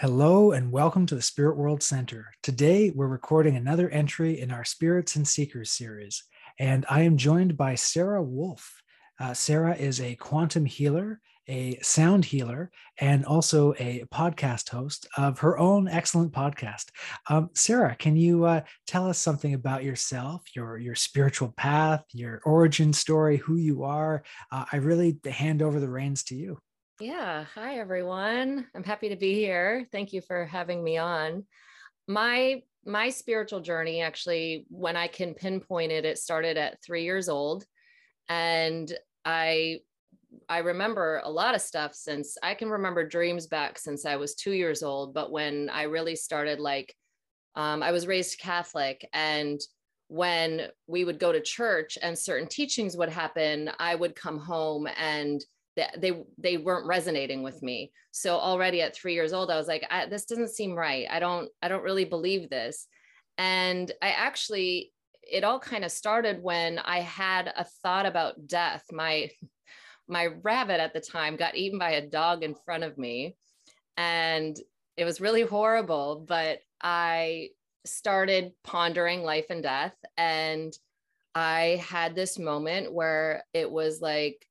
[0.00, 2.26] Hello and welcome to the Spirit World Center.
[2.42, 6.22] Today we're recording another entry in our Spirits and Seekers series,
[6.58, 8.82] and I am joined by Sara Wolf.
[9.18, 12.70] Uh, Sara is a quantum healer, a sound healer,
[13.00, 16.90] and also a podcast host of her own excellent podcast.
[17.30, 22.42] Um, Sara, can you uh, tell us something about yourself, your your spiritual path, your
[22.44, 24.24] origin story, who you are?
[24.52, 26.58] Uh, I really hand over the reins to you.
[27.00, 27.44] Yeah.
[27.54, 28.68] Hi, everyone.
[28.74, 29.86] I'm happy to be here.
[29.92, 31.44] Thank you for having me on.
[32.08, 37.28] My my spiritual journey actually when I can pinpoint it it started at 3 years
[37.28, 37.66] old
[38.28, 38.92] and
[39.24, 39.80] I
[40.48, 44.34] I remember a lot of stuff since I can remember dreams back since I was
[44.36, 46.94] 2 years old but when I really started like
[47.56, 49.60] um, I was raised Catholic and
[50.08, 54.88] when we would go to church and certain teachings would happen I would come home
[54.96, 55.40] and
[55.98, 57.92] they they weren't resonating with me.
[58.10, 61.06] So already at three years old i was like this doesn't seem right.
[61.10, 62.86] I don't i don't really believe this.
[63.38, 64.92] And i actually
[65.22, 68.84] it all kind of started when i had a thought about death.
[68.90, 69.30] My
[70.08, 73.36] my rabbit at the time got eaten by a dog in front of me
[73.96, 74.56] and
[74.96, 77.48] it was really horrible but i
[77.84, 80.76] started pondering life and death and
[81.34, 84.45] i had this moment where it was like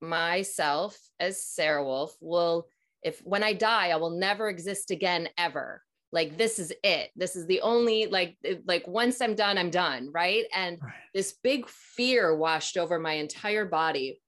[0.00, 2.68] myself as Sara Wolf will,
[3.02, 5.82] if when I die, I will never exist again ever.
[6.10, 7.10] Like this is it.
[7.16, 10.44] This is the only like like once I'm done, I'm done, right?
[10.54, 10.94] And right.
[11.14, 14.20] this big fear washed over my entire body.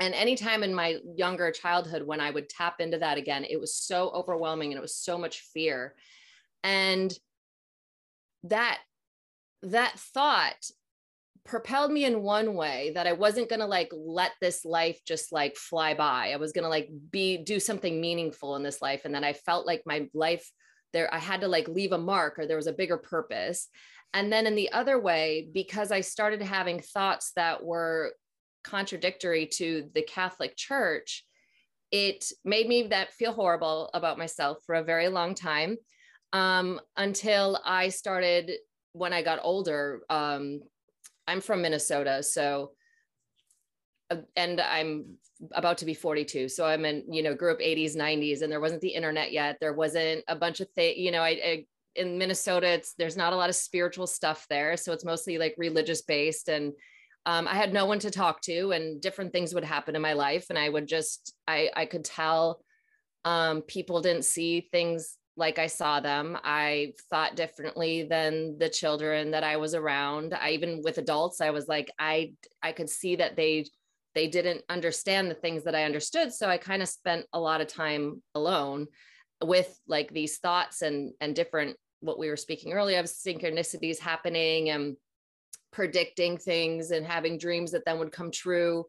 [0.00, 3.74] And anytime in my younger childhood when I would tap into that again, it was
[3.76, 5.94] so overwhelming and it was so much fear.
[6.64, 7.12] And
[8.44, 8.78] that
[9.62, 10.70] that thought
[11.48, 15.32] propelled me in one way that I wasn't going to like let this life just
[15.32, 16.30] like fly by.
[16.32, 19.32] I was going to like be do something meaningful in this life and then I
[19.32, 20.48] felt like my life
[20.92, 23.68] there I had to like leave a mark or there was a bigger purpose.
[24.14, 28.12] And then in the other way because I started having thoughts that were
[28.62, 31.24] contradictory to the Catholic Church,
[31.90, 35.78] it made me that feel horrible about myself for a very long time
[36.34, 38.52] um, until I started
[38.92, 40.60] when I got older um,
[41.28, 42.72] I'm from Minnesota, so
[44.10, 45.18] uh, and I'm
[45.52, 46.48] about to be 42.
[46.48, 49.58] So I'm in, you know, grew up 80s, 90s, and there wasn't the internet yet.
[49.60, 53.32] There wasn't a bunch of things, you know, I, I in Minnesota, it's there's not
[53.32, 54.76] a lot of spiritual stuff there.
[54.76, 56.48] So it's mostly like religious based.
[56.48, 56.72] And
[57.26, 60.14] um, I had no one to talk to, and different things would happen in my
[60.14, 60.46] life.
[60.48, 62.60] And I would just, I I could tell
[63.24, 66.36] um, people didn't see things like I saw them.
[66.42, 70.34] I thought differently than the children that I was around.
[70.34, 72.32] I even with adults, I was like, I
[72.62, 73.66] I could see that they
[74.14, 76.32] they didn't understand the things that I understood.
[76.32, 78.88] So I kind of spent a lot of time alone
[79.40, 84.70] with like these thoughts and and different what we were speaking earlier of synchronicities happening
[84.70, 84.96] and
[85.72, 88.84] predicting things and having dreams that then would come true.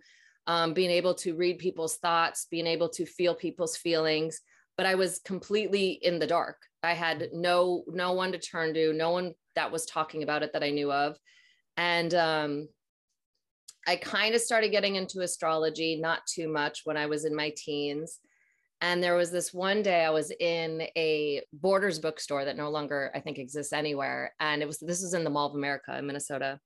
[0.48, 4.42] Um, being able to read people's thoughts, being able to feel people's feelings
[4.80, 6.56] but I was completely in the dark.
[6.84, 10.54] I had no no one to turn to, no one that was talking about it
[10.54, 11.18] that I knew of.
[11.76, 12.70] And um,
[13.86, 17.52] I kind of started getting into astrology, not too much when I was in my
[17.58, 18.20] teens.
[18.80, 23.12] And there was this one day I was in a Borders bookstore that no longer,
[23.14, 24.34] I think, exists anywhere.
[24.40, 26.58] And it was this was in the Mall of America in Minnesota.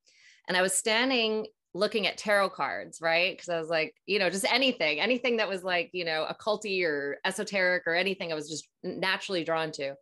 [0.47, 3.35] And I was standing looking at tarot cards, right?
[3.35, 6.85] Because I was like, you know, just anything, anything that was like, you know, occulty
[6.85, 9.95] or esoteric or anything I was just naturally drawn to.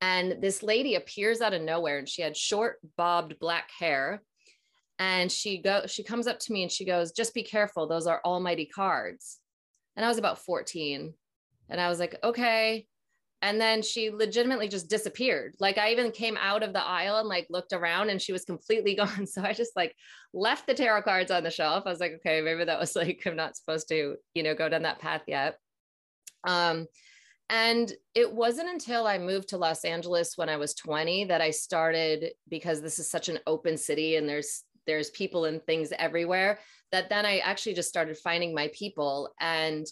[0.00, 4.22] And this lady appears out of nowhere and she had short bobbed black hair.
[4.98, 8.06] And she go she comes up to me and she goes, just be careful, those
[8.06, 9.38] are almighty cards.
[9.96, 11.12] And I was about 14.
[11.68, 12.86] And I was like, okay
[13.42, 15.54] and then she legitimately just disappeared.
[15.58, 18.44] Like i even came out of the aisle and like looked around and she was
[18.44, 19.26] completely gone.
[19.26, 19.94] So i just like
[20.32, 21.84] left the tarot cards on the shelf.
[21.86, 24.68] I was like okay maybe that was like i'm not supposed to you know go
[24.68, 25.56] down that path yet.
[26.46, 26.86] Um
[27.50, 31.50] and it wasn't until i moved to los angeles when i was 20 that i
[31.50, 36.60] started because this is such an open city and there's there's people and things everywhere
[36.92, 39.34] that then i actually just started finding my people.
[39.40, 39.86] And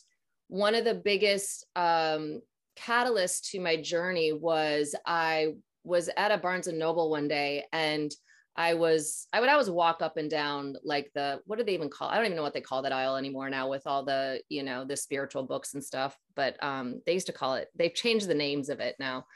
[0.49, 2.41] one of the biggest um,
[2.77, 8.11] catalyst to my journey was I was at a Barnes and Noble one day and
[8.57, 11.89] I was I would always walk up and down like the what do they even
[11.89, 14.43] call I don't even know what they call that aisle anymore now with all the
[14.49, 17.95] you know the spiritual books and stuff but um they used to call it they've
[17.95, 19.27] changed the names of it now.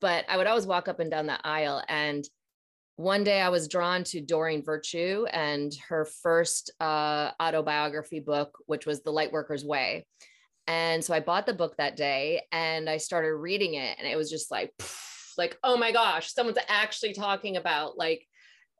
[0.00, 2.24] But I would always walk up and down that aisle and
[2.96, 8.84] one day I was drawn to Doreen Virtue and her first uh, autobiography book which
[8.84, 10.06] was The Lightworker's Way
[10.66, 14.16] And so I bought the book that day and I started reading it and it
[14.16, 14.72] was just like
[15.38, 18.26] like oh my gosh, someone's actually talking about like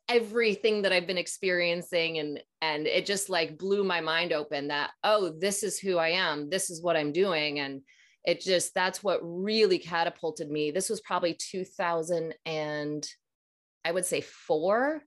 [0.08, 4.90] everything that I've been experiencing and and it just like blew my mind open that
[5.02, 6.48] oh this is who I am.
[6.48, 7.82] This is what I'm doing and
[8.24, 10.70] it just that's what really catapulted me.
[10.70, 13.08] This was probably 2000 and
[13.84, 15.02] I would say 4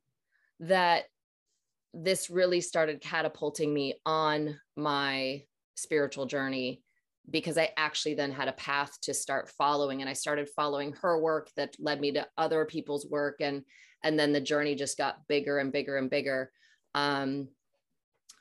[0.62, 1.06] that
[1.94, 5.44] this really started catapulting me on my
[5.80, 6.82] spiritual journey
[7.30, 11.20] because I actually then had a path to start following and I started following her
[11.20, 13.64] work that led me to other people's work and
[14.04, 16.52] and then the journey just got bigger and bigger and bigger
[16.96, 17.50] um,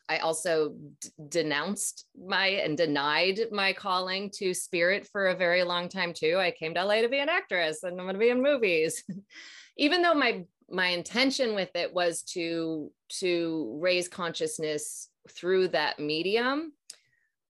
[0.08, 5.88] I also d- denounced my and denied my calling to spirit for a very long
[5.88, 6.38] time too.
[6.38, 9.04] I came to LA to be an actress and I'm going to be in movies.
[9.76, 12.90] Even though my my intention with it was to
[13.20, 16.72] to raise consciousness through that medium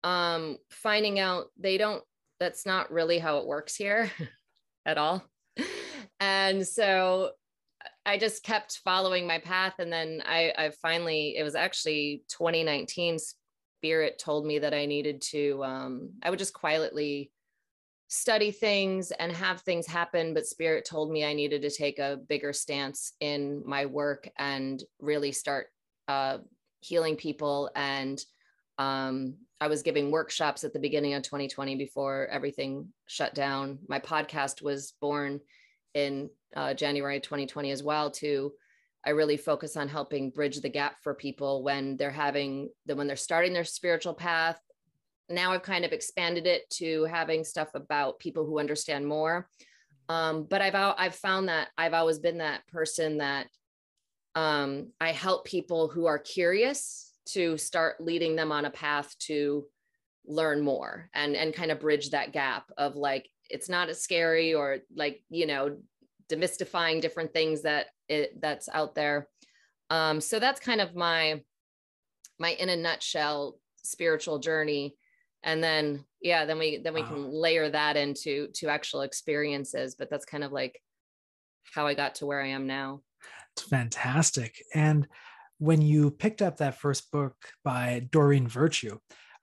[0.07, 2.03] um finding out they don't
[2.39, 4.11] that's not really how it works here
[4.85, 5.23] at all
[6.19, 7.31] and so
[8.05, 9.75] I just kept following my path.
[9.79, 13.17] And then I, I finally, it was actually 2019,
[13.79, 17.31] Spirit told me that I needed to, um, I would just quietly
[18.07, 20.33] study things and have things happen.
[20.33, 24.81] But Spirit told me I needed to take a bigger stance in my work and
[24.99, 25.67] really start
[26.07, 26.37] uh,
[26.79, 27.69] healing people.
[27.75, 28.23] And
[28.77, 33.79] um, I was giving workshops at the beginning of 2020 before everything shut down.
[33.87, 35.39] My podcast was born
[35.93, 38.53] in uh, January 2020 as well to
[39.05, 43.07] I really focus on helping bridge the gap for people when they're having the when
[43.07, 44.59] they're starting their spiritual path.
[45.29, 49.49] Now I've kind of expanded it to having stuff about people who understand more.
[50.09, 53.47] Um, but I've I've found that I've always been that person that
[54.35, 59.65] um, I help people who are curious to start leading them on a path to
[60.25, 64.53] learn more and and kind of bridge that gap of like it's not as scary
[64.53, 65.77] or like you know
[66.29, 69.27] demystifying different things that it that's out there.
[69.89, 71.41] Um so that's kind of my
[72.39, 74.95] my in a nutshell spiritual journey.
[75.43, 77.07] And then yeah then we then we wow.
[77.07, 80.81] can layer that into to actual experiences but that's kind of like
[81.75, 83.01] how i got to where i am now.
[83.57, 84.63] It's fantastic.
[84.75, 85.07] And
[85.59, 88.97] when you picked up that first book by doreen virtue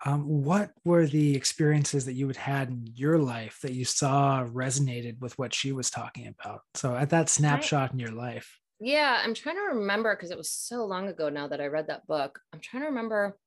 [0.06, 4.44] um, what were the experiences that you had had in your life that you saw
[4.44, 6.60] resonated with what she was talking about?
[6.74, 8.58] So at that snapshot in your life.
[8.80, 11.86] Yeah, I'm trying to remember because it was so long ago now that I read
[11.86, 12.38] that book.
[12.52, 13.38] I'm trying to remember.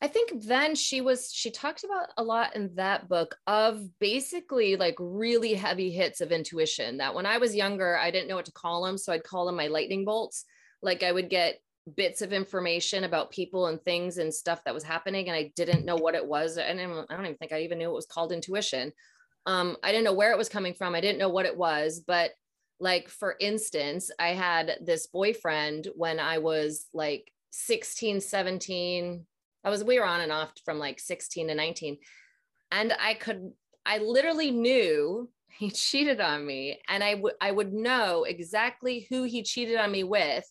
[0.00, 4.76] I think then she was she talked about a lot in that book of basically
[4.76, 8.46] like really heavy hits of intuition that when I was younger I didn't know what
[8.46, 10.44] to call them so I'd call them my lightning bolts
[10.82, 11.60] like I would get
[11.96, 15.84] bits of information about people and things and stuff that was happening and I didn't
[15.84, 18.32] know what it was and I don't even think I even knew it was called
[18.32, 18.92] intuition.
[19.46, 20.94] Um, I didn't know where it was coming from.
[20.94, 22.30] I didn't know what it was, but
[22.78, 29.26] like for instance, I had this boyfriend when I was like 16, 17.
[29.64, 31.98] I was we were on and off from like 16 to 19.
[32.70, 33.50] And I could
[33.84, 39.24] I literally knew he cheated on me and I would I would know exactly who
[39.24, 40.46] he cheated on me with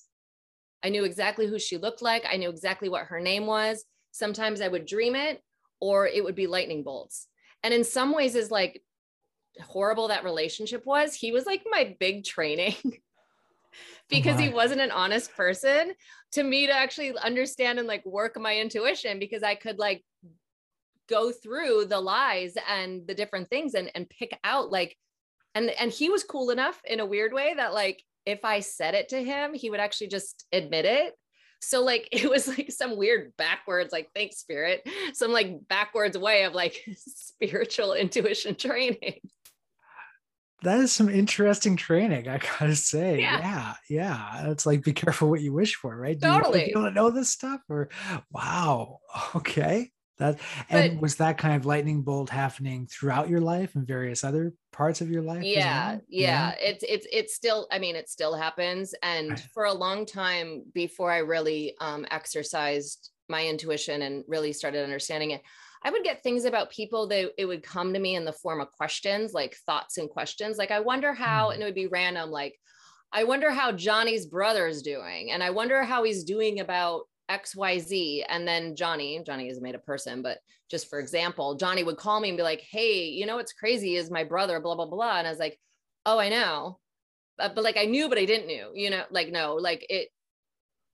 [0.83, 2.25] I knew exactly who she looked like.
[2.29, 3.83] I knew exactly what her name was.
[4.11, 5.41] Sometimes I would dream it
[5.79, 7.27] or it would be lightning bolts.
[7.63, 8.81] And in some ways, is like
[9.61, 12.91] horrible that relationship was, he was like my big training oh
[14.09, 15.93] because he wasn't an honest person
[16.31, 20.03] to me to actually understand and like work my intuition because I could like
[21.09, 24.97] go through the lies and the different things and, and pick out like
[25.53, 28.93] and and he was cool enough in a weird way that like if I said
[28.93, 31.13] it to him, he would actually just admit it.
[31.61, 36.43] So like it was like some weird backwards, like thanks spirit, some like backwards way
[36.43, 39.19] of like spiritual intuition training.
[40.63, 43.21] That is some interesting training, I gotta say.
[43.21, 43.73] Yeah, yeah.
[43.89, 44.51] yeah.
[44.51, 46.19] It's like be careful what you wish for, right?
[46.19, 46.69] Do totally.
[46.69, 47.61] you, want to know this stuff?
[47.67, 47.89] Or
[48.29, 48.99] wow,
[49.35, 49.89] okay.
[50.21, 54.23] That and but, was that kind of lightning bolt happening throughout your life and various
[54.23, 55.43] other parts of your life?
[55.43, 56.01] Yeah, well?
[56.07, 56.55] yeah, yeah.
[56.59, 57.67] It's it's it's still.
[57.71, 58.93] I mean, it still happens.
[59.01, 59.47] And right.
[59.51, 65.31] for a long time before I really um, exercised my intuition and really started understanding
[65.31, 65.41] it,
[65.83, 68.61] I would get things about people that it would come to me in the form
[68.61, 70.59] of questions, like thoughts and questions.
[70.59, 71.55] Like I wonder how, mm.
[71.55, 72.29] and it would be random.
[72.29, 72.59] Like
[73.11, 78.23] I wonder how Johnny's brother is doing, and I wonder how he's doing about XYZ.
[78.27, 81.97] And then Johnny, Johnny is a made a person, but just for example, Johnny would
[81.97, 84.85] call me and be like, Hey, you know what's crazy is my brother, blah, blah,
[84.85, 85.17] blah.
[85.17, 85.59] And I was like,
[86.05, 86.79] Oh, I know.
[87.37, 90.09] But, but like I knew, but I didn't know, you know, like, no, like it,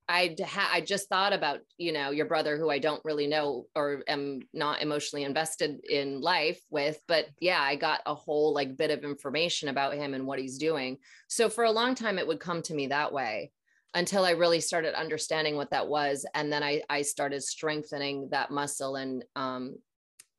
[0.10, 3.66] I ha- I just thought about you know your brother who I don't really know
[3.76, 8.78] or am not emotionally invested in life with but yeah I got a whole like
[8.78, 12.28] bit of information about him and what he's doing so for a long time it
[12.28, 13.52] would come to me that way
[13.98, 18.52] until I really started understanding what that was and then I I started strengthening that
[18.52, 19.76] muscle and um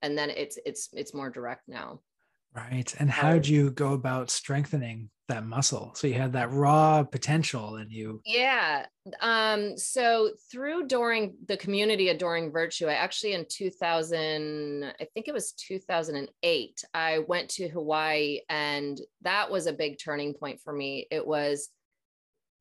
[0.00, 2.00] and then it's it's it's more direct now.
[2.54, 5.92] Right and how did you go about strengthening that muscle?
[5.96, 8.86] So you had that raw potential and you yeah
[9.20, 15.34] um so through during the community Doreen Virtue i actually in 2000 i think it
[15.34, 21.06] was 2008 i went to hawaii and that was a big turning point for me.
[21.10, 21.70] It was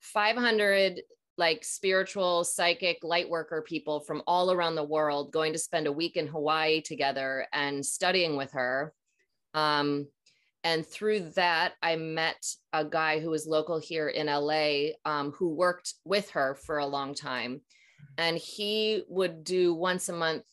[0.01, 1.01] 500
[1.37, 5.91] like spiritual psychic light worker people from all around the world going to spend a
[5.91, 8.93] week in hawaii together and studying with her.
[9.53, 10.07] Um
[10.63, 15.49] and through that i met a guy who was local here in la um, who
[15.53, 17.61] worked with her for a long time.
[18.17, 20.43] And he would do once a month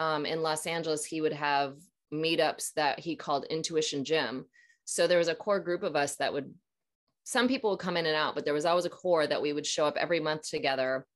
[0.00, 1.76] um, in los angeles he would have
[2.12, 4.46] meetups that he called intuition gym.
[4.84, 6.52] So there was a core group of us that would
[7.30, 9.52] some people would come in and out but there was always a core that we
[9.52, 11.06] would show up every month together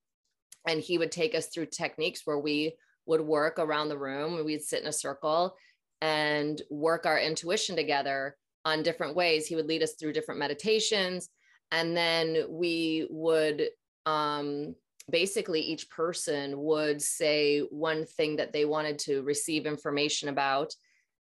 [0.66, 2.74] and he would take us through techniques where we
[3.06, 5.54] would work around the room we'd sit in a circle
[6.00, 9.46] and work our intuition together on different ways.
[9.46, 11.28] He would lead us through different meditations.
[11.70, 13.68] And then we would
[14.06, 14.74] um,
[15.10, 20.74] basically, each person would say one thing that they wanted to receive information about.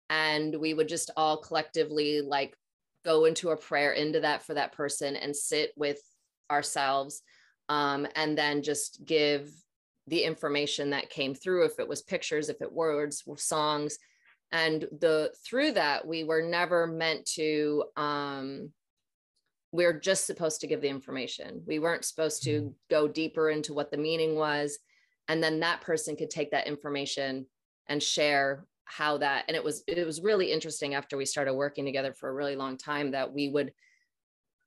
[0.10, 2.56] And we would just all collectively like
[3.06, 6.02] go into a prayer into that for that person and sit with
[6.52, 7.22] ourselves.
[7.70, 9.52] Um, and then just give
[10.10, 13.98] the information that came through if it was pictures if it words songs
[14.52, 18.72] and the through that we were never meant to um
[19.72, 22.70] we we're just supposed to give the information we weren't supposed to mm-hmm.
[22.90, 24.80] go deeper into what the meaning was
[25.28, 27.46] and then that person could take that information
[27.88, 31.86] and share how that and it was it was really interesting after we started working
[31.86, 33.72] together for a really long time that we would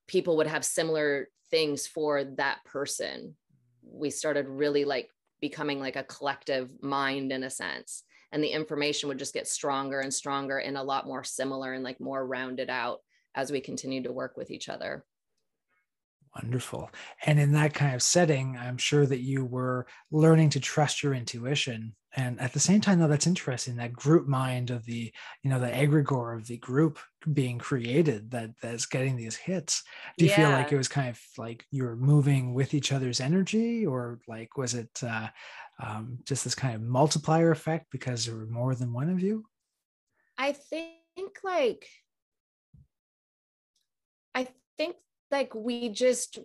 [0.07, 3.37] people would have similar things for that person.
[3.85, 5.11] We started really like
[5.41, 10.01] becoming like a collective mind in a sense and the information would just get stronger
[10.01, 13.01] and stronger and a lot more similar and like more rounded out
[13.35, 15.05] as we continue to work with each other
[16.35, 16.91] wonderful
[17.27, 21.15] and in that kind of setting i'm sure that you were learning to trust your
[21.15, 25.13] intuition and at the same time though that's interesting that group mind of the
[25.43, 26.99] you know the egregore of the group
[27.33, 29.83] being created that that's getting these hits
[30.17, 30.37] do you yeah.
[30.37, 34.19] feel like it was kind of like you were moving with each other's energy or
[34.27, 35.29] like was it uh,
[35.83, 39.45] um, just this kind of multiplier effect because there were more than one of you?
[40.39, 40.99] I think
[41.43, 41.87] like,
[44.35, 44.49] I
[44.79, 44.97] think
[45.33, 46.39] like we just,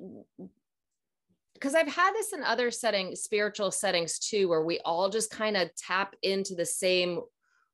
[1.53, 5.57] because I've had this in other settings, spiritual settings too, where we all just kind
[5.57, 7.19] of tap into the same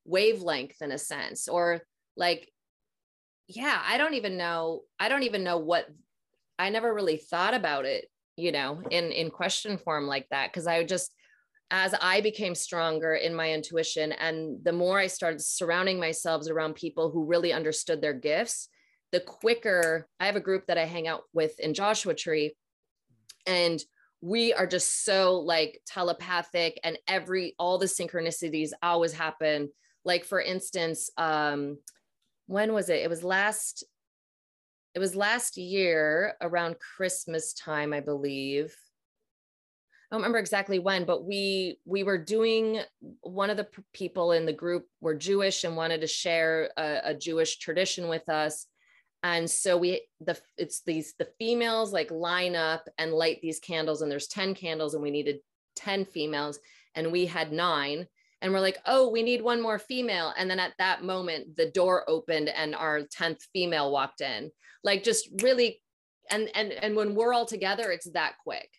[0.06, 1.82] wavelength in a sense, or
[2.18, 2.52] like,
[3.48, 4.82] yeah, I don't even know.
[5.00, 5.88] I don't even know what
[6.58, 10.68] I never really thought about it, you know, in in question form like that because
[10.68, 11.14] I just
[11.72, 16.76] as I became stronger in my intuition and the more I started surrounding myself around
[16.76, 18.70] people who really understood their gifts,
[19.14, 22.56] the quicker I have a group that I hang out with in Joshua Tree
[23.46, 23.82] and
[24.22, 29.70] we are just so like telepathic and every all the synchronicities always happen.
[30.04, 31.78] Like for instance um
[32.48, 33.02] when was it?
[33.02, 33.84] It was last
[34.96, 38.76] it was last year around christmas time i believe.
[40.12, 42.82] I don't remember exactly when, but we we were doing
[43.22, 47.14] one of the people in the group were Jewish and wanted to share a, a
[47.16, 48.68] Jewish tradition with us.
[49.24, 54.02] And so we the it's these the females like line up and light these candles,
[54.02, 55.40] and there's 10 candles, and we needed
[55.78, 56.60] 10 females,
[56.96, 58.08] and we had nine.
[58.42, 60.34] And we're like, oh, we need one more female.
[60.38, 64.52] And then at that moment, the door opened and our 10th female walked in.
[64.84, 65.82] Like just really,
[66.30, 68.70] and and and when we're all together, it's that quick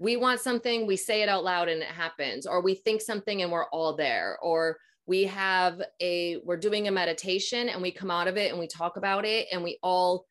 [0.00, 3.42] we want something, we say it out loud and it happens, or we think something
[3.42, 4.78] and we're all there, or
[5.10, 8.68] we have a, we're doing a meditation and we come out of it and we
[8.68, 10.24] talk about it and we all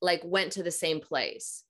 [0.00, 1.62] like went to the same place.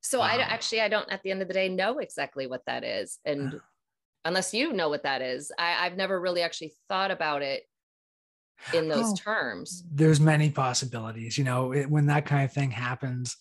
[0.00, 0.24] So wow.
[0.24, 3.18] I actually, I don't at the end of the day know exactly what that is.
[3.26, 3.60] And
[4.24, 7.64] unless you know what that is, I, I've never really actually thought about it
[8.72, 9.84] in those oh, terms.
[9.92, 13.36] There's many possibilities, you know, it, when that kind of thing happens,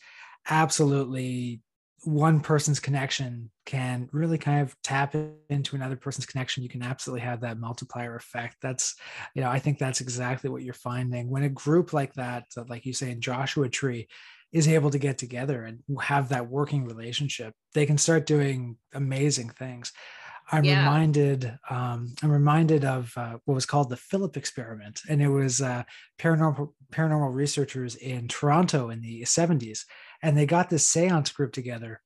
[0.50, 1.62] absolutely
[2.06, 5.16] one person's connection can really kind of tap
[5.50, 8.96] into another person's connection you can absolutely have that multiplier effect that's
[9.36, 12.86] you know i think that's exactly what you're finding when a group like that like
[12.86, 14.08] you say in joshua tree
[14.54, 19.50] is able to get together and have that working relationship, they can start doing amazing
[19.50, 19.92] things.
[20.52, 20.80] I'm yeah.
[20.80, 21.58] reminded.
[21.70, 25.84] Um, I'm reminded of uh, what was called the Philip experiment, and it was uh,
[26.20, 29.80] paranormal paranormal researchers in Toronto in the 70s,
[30.24, 32.02] and they got this séance group together,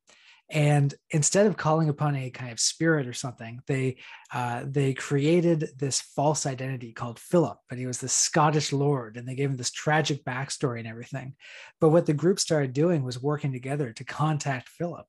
[0.50, 3.96] and instead of calling upon a kind of spirit or something they
[4.32, 9.28] uh, they created this false identity called philip but he was the scottish lord and
[9.28, 11.34] they gave him this tragic backstory and everything.
[11.80, 15.06] But what the group started doing was working together to contact philip.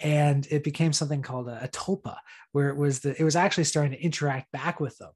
[0.00, 2.16] And it became something called a, a tulpa
[2.50, 5.12] where it was the it was actually starting to interact back with them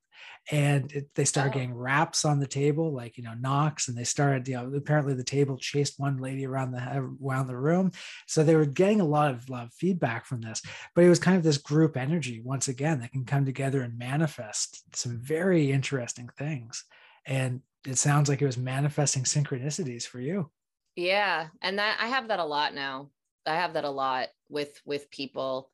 [0.51, 1.55] and it, they started oh.
[1.55, 5.15] getting raps on the table like you know knocks and they started you know apparently
[5.15, 7.91] the table chased one lady around the around the room.
[8.27, 10.63] So they were getting a lot of, lot of feedback from this
[10.95, 13.99] but it was kind of this group energy once again that can come together and
[13.99, 16.85] manifest some very interesting things.
[17.27, 20.51] And it sounds like it was manifesting synchronicities for you.
[20.95, 23.11] Yeah and that i have that a lot now.
[23.47, 25.71] I have that a lot with with people.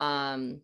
[0.00, 0.60] Um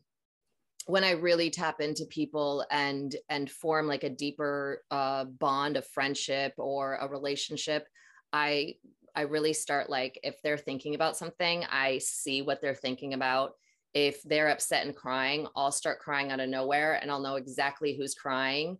[0.86, 5.86] when I really tap into people and and form like a deeper uh, bond of
[5.86, 7.86] friendship or a relationship,
[8.32, 8.74] I
[9.14, 13.52] I really start like if they're thinking about something, I see what they're thinking about.
[13.92, 17.96] If they're upset and crying, I'll start crying out of nowhere and I'll know exactly
[17.96, 18.78] who's crying.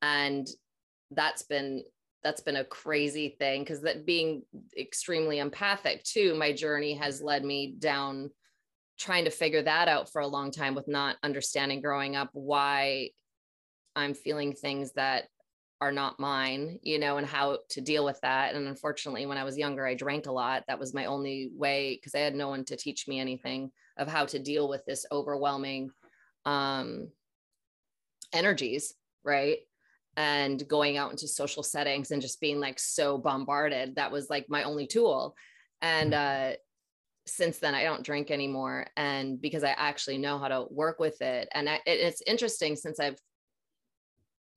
[0.00, 0.46] And
[1.10, 1.84] that's been
[2.22, 4.42] that's been a crazy thing because that being
[4.78, 8.30] extremely empathic too, my journey has led me down
[8.98, 13.10] trying to figure that out for a long time with not understanding growing up why
[13.96, 15.24] I'm feeling things that
[15.80, 18.54] are not mine, you know, and how to deal with that.
[18.54, 20.64] And unfortunately, when I was younger, I drank a lot.
[20.66, 24.08] That was my only way because I had no one to teach me anything of
[24.08, 25.90] how to deal with this overwhelming
[26.46, 27.08] um,
[28.32, 29.58] energies, right?
[30.16, 33.96] And going out into social settings and just being like so bombarded.
[33.96, 35.34] That was like my only tool.
[35.82, 36.52] And mm.
[36.52, 36.56] uh,
[37.26, 41.20] since then I don't drink anymore and because I actually know how to work with
[41.22, 43.18] it and I, it, it's interesting since I've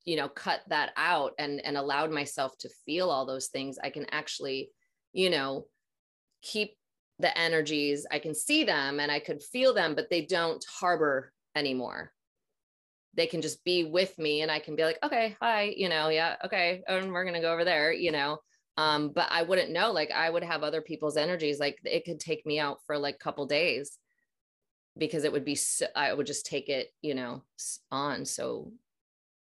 [0.04, 3.90] you know cut that out and and allowed myself to feel all those things I
[3.90, 4.70] can actually
[5.12, 5.66] you know
[6.42, 6.76] keep
[7.18, 11.32] the energies I can see them and I could feel them but they don't harbor
[11.56, 12.12] anymore.
[13.14, 16.10] They can just be with me and I can be like okay hi you know
[16.10, 18.38] yeah okay and we're going to go over there you know
[18.78, 22.18] um but i wouldn't know like i would have other people's energies like it could
[22.18, 23.98] take me out for like a couple days
[24.96, 27.42] because it would be so, i would just take it you know
[27.90, 28.72] on so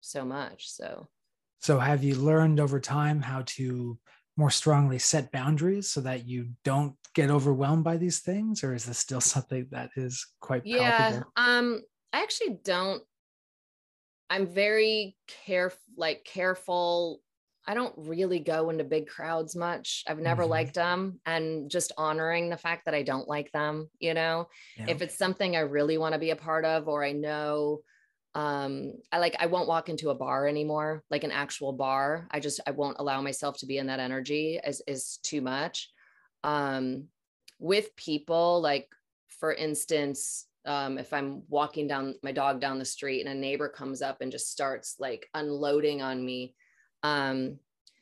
[0.00, 1.08] so much so
[1.58, 3.98] so have you learned over time how to
[4.36, 8.84] more strongly set boundaries so that you don't get overwhelmed by these things or is
[8.84, 11.32] this still something that is quite yeah palpable?
[11.36, 13.02] um i actually don't
[14.30, 17.20] i'm very careful like careful
[17.68, 20.02] I don't really go into big crowds much.
[20.08, 20.50] I've never mm-hmm.
[20.52, 24.48] liked them and just honoring the fact that I don't like them, you know.
[24.78, 24.86] Yeah.
[24.88, 27.80] If it's something I really want to be a part of or I know
[28.34, 32.26] um I like I won't walk into a bar anymore, like an actual bar.
[32.30, 35.90] I just I won't allow myself to be in that energy as is too much.
[36.44, 37.08] Um
[37.58, 38.88] with people like
[39.40, 43.68] for instance um, if I'm walking down my dog down the street and a neighbor
[43.70, 46.54] comes up and just starts like unloading on me,
[47.02, 47.58] um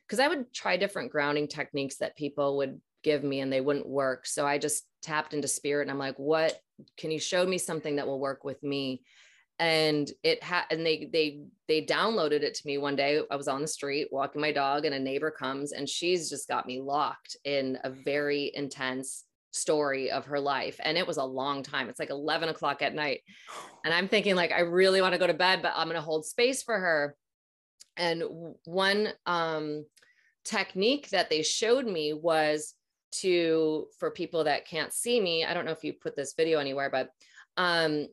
[0.07, 3.89] because i would try different grounding techniques that people would give me and they wouldn't
[3.89, 4.27] work.
[4.27, 6.59] So i just tapped into spirit and i'm like what?
[6.99, 9.03] Can you show me something that will work with me?
[9.61, 13.23] And it had and they they they downloaded it to me one day.
[13.31, 16.49] I was on the street walking my dog and a neighbor comes and she's just
[16.49, 20.79] got me locked in a very intense story of her life.
[20.83, 21.89] And it was a long time.
[21.89, 23.21] It's like 11 o'clock at night.
[23.85, 26.03] And i'm thinking like i really want to go to bed but i'm going to
[26.03, 27.15] hold space for her
[27.97, 28.23] and
[28.65, 29.85] one um,
[30.45, 32.75] technique that they showed me was
[33.13, 36.59] to, for people that can't see me, I don't know if you put this video
[36.59, 37.11] anywhere, but
[37.57, 38.07] um,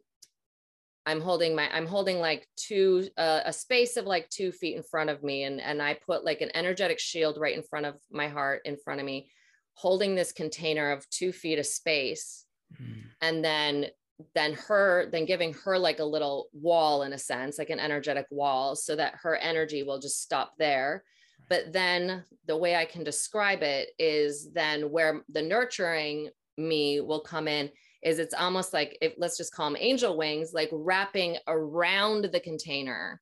[1.05, 4.83] I'm holding my, I'm holding like two, uh, a space of like two feet in
[4.83, 5.43] front of me.
[5.43, 8.77] And, and I put like an energetic shield right in front of my heart in
[8.77, 9.29] front of me,
[9.73, 12.45] holding this container of two feet of space.
[12.81, 13.03] Mm.
[13.21, 13.87] And then
[14.35, 18.27] then her then giving her like a little wall in a sense like an energetic
[18.29, 21.03] wall so that her energy will just stop there.
[21.49, 27.21] But then the way i can describe it is then where the nurturing me will
[27.21, 27.69] come in
[28.03, 32.39] is it's almost like if let's just call them angel wings like wrapping around the
[32.39, 33.21] container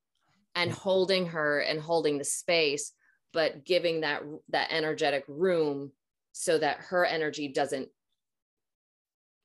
[0.56, 2.92] and holding her and holding the space
[3.34, 5.92] but giving that that energetic room
[6.34, 7.88] so that her energy doesn't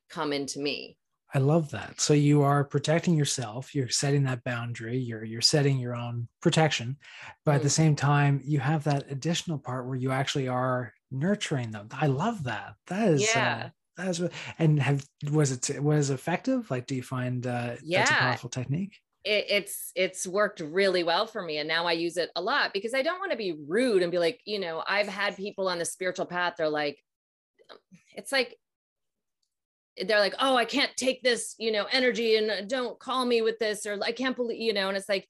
[0.09, 0.97] come into me
[1.33, 1.99] I love that.
[1.99, 6.97] So you are protecting yourself, you're setting that boundary, you're you're setting your own protection,
[7.43, 7.55] but mm-hmm.
[7.57, 7.71] at the mm.
[7.71, 11.89] same time you have that additional part where you actually are nurturing them.
[11.91, 12.75] I love that.
[12.87, 13.63] That is uh, yeah.
[13.65, 14.21] Uh, that's
[14.59, 16.69] and have was it was effective?
[16.69, 17.99] Like, do you find uh, yeah.
[17.99, 18.95] that's a powerful technique?
[19.23, 22.73] It, it's it's worked really well for me, and now I use it a lot
[22.73, 25.67] because I don't want to be rude and be like, you know, I've had people
[25.67, 26.53] on the spiritual path.
[26.57, 27.03] They're like,
[28.15, 28.55] it's like
[30.05, 33.41] they're like, oh, I can't take this, you know, energy and uh, don't call me
[33.41, 35.27] with this, or I can't believe, you know, and it's like,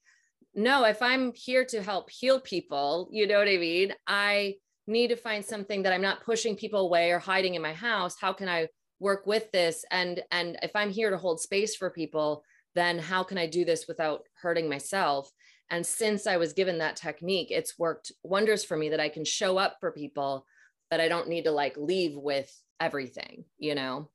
[0.54, 3.94] no, if I'm here to help heal people, you know what I mean?
[4.06, 4.54] I
[4.86, 8.16] need to find something that I'm not pushing people away or hiding in my house.
[8.20, 9.84] How can I work with this?
[9.90, 12.42] And and if I'm here to hold space for people,
[12.74, 15.30] then how can I do this without hurting myself?
[15.70, 19.24] And since I was given that technique, it's worked wonders for me that I can
[19.24, 20.46] show up for people,
[20.90, 22.50] but I don't need to like leave with
[22.80, 24.08] everything, you know?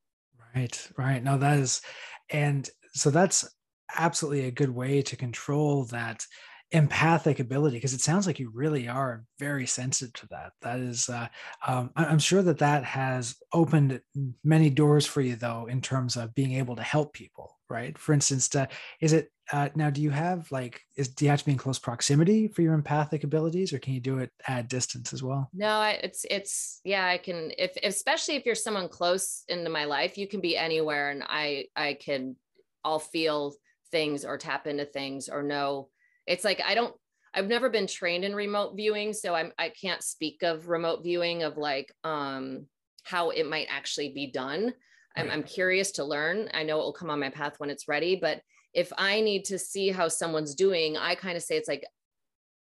[0.55, 1.23] Right, right.
[1.23, 1.81] No, that is,
[2.29, 3.47] and so that's
[3.95, 6.25] absolutely a good way to control that
[6.73, 10.51] empathic ability because it sounds like you really are very sensitive to that.
[10.61, 11.27] That is uh,
[11.65, 14.01] um, i'm sure that that has opened
[14.43, 17.97] many doors for you though in terms of being able to help people right?
[17.97, 18.69] For instance to,
[19.01, 21.57] is it uh, now do you have like is do you have to be in
[21.57, 25.49] close proximity for your empathic abilities or can you do it at distance as well?
[25.53, 30.17] No it's it's yeah i can if especially if you're someone close into my life
[30.17, 32.37] you can be anywhere and i i can
[32.85, 33.53] i'll feel
[33.91, 35.89] things or tap into things or know
[36.27, 36.95] it's like I don't
[37.33, 41.43] I've never been trained in remote viewing so I'm I can't speak of remote viewing
[41.43, 42.67] of like um
[43.03, 44.73] how it might actually be done.
[45.15, 46.49] I'm, I'm curious to learn.
[46.53, 48.41] I know it will come on my path when it's ready, but
[48.73, 51.85] if I need to see how someone's doing, I kind of say it's like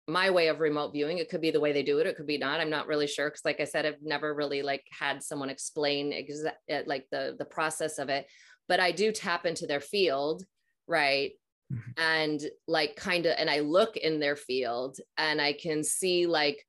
[0.06, 1.18] my way of remote viewing.
[1.18, 2.06] It could be the way they do it.
[2.06, 2.60] It could be not.
[2.60, 3.30] I'm not really sure.
[3.30, 7.36] Cause like I said, I've never really like had someone explain exa- uh, like the,
[7.38, 8.26] the process of it,
[8.68, 10.44] but I do tap into their field.
[10.88, 11.32] Right
[11.72, 11.90] mm-hmm.
[11.96, 16.64] and like kind of and i look in their field and i can see like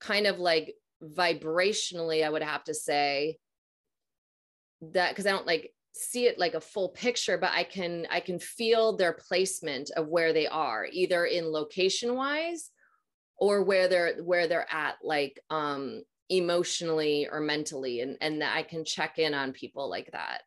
[0.00, 3.36] kind of like vibrationally i would have to say
[4.80, 8.20] that because i don't like see it like a full picture but i can i
[8.20, 12.70] can feel their placement of where they are either in location wise
[13.38, 18.62] or where they're where they're at like um emotionally or mentally and and that i
[18.62, 20.42] can check in on people like that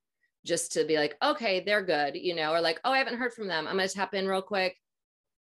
[0.45, 3.33] just to be like, okay, they're good, you know, or like, oh, I haven't heard
[3.33, 3.67] from them.
[3.67, 4.75] I'm going to tap in real quick.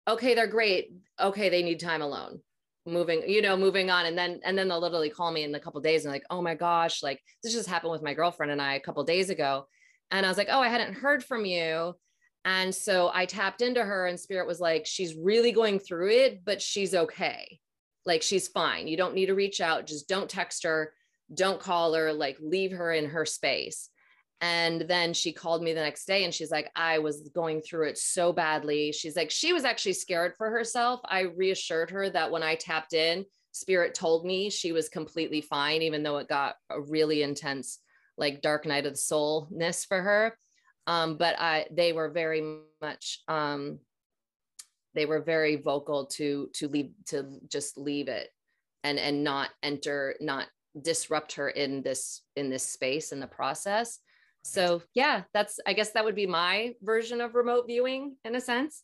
[0.07, 0.93] Okay, they're great.
[1.19, 2.39] Okay, they need time alone.
[2.85, 4.05] Moving, you know, moving on.
[4.05, 6.41] And then, and then they'll literally call me in a couple days and like, oh
[6.41, 9.67] my gosh, like this just happened with my girlfriend and I a couple days ago.
[10.11, 11.95] And I was like, oh, I hadn't heard from you.
[12.45, 16.41] And so I tapped into her and spirit was like, she's really going through it,
[16.43, 17.59] but she's okay.
[18.05, 18.89] Like she's fine.
[18.89, 19.87] You don't need to reach out.
[19.87, 20.93] Just don't text her.
[21.33, 22.11] Don't call her.
[22.11, 23.89] Like leave her in her space
[24.43, 27.87] and then she called me the next day and she's like, I was going through
[27.87, 28.91] it so badly.
[28.91, 30.99] She's like, she was actually scared for herself.
[31.05, 35.81] I reassured her that when I tapped in, spirit told me she was completely fine,
[35.81, 37.79] even though it got a really intense,
[38.17, 40.37] like dark night of the soulness for her.
[40.87, 43.79] Um, but I, they were very much, um,
[44.93, 48.27] they were very vocal to, to leave, to just leave it
[48.83, 50.47] and, and not enter, not
[50.81, 53.99] disrupt her in this, in this space in the process
[54.43, 58.41] so yeah that's i guess that would be my version of remote viewing in a
[58.41, 58.83] sense.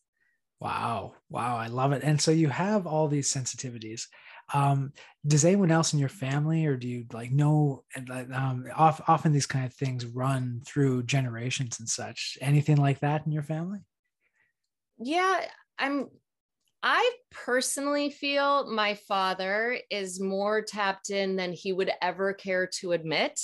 [0.59, 1.13] Wow.
[1.29, 1.55] Wow.
[1.55, 2.03] I love it.
[2.03, 4.07] And so you have all these sensitivities.
[4.53, 4.91] Um,
[5.25, 7.85] does anyone else in your family or do you like know
[8.33, 12.37] um, often these kind of things run through generations and such.
[12.41, 13.79] Anything like that in your family?
[14.97, 15.45] Yeah
[15.79, 16.09] i'm
[16.83, 22.91] i personally feel my father is more tapped in than he would ever care to
[22.91, 23.39] admit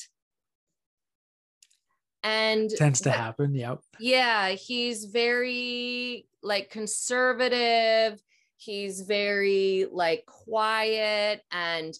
[2.26, 3.80] and tends to happen yep.
[4.00, 8.22] Yeah he's very like conservative.
[8.58, 11.94] He's very like quiet and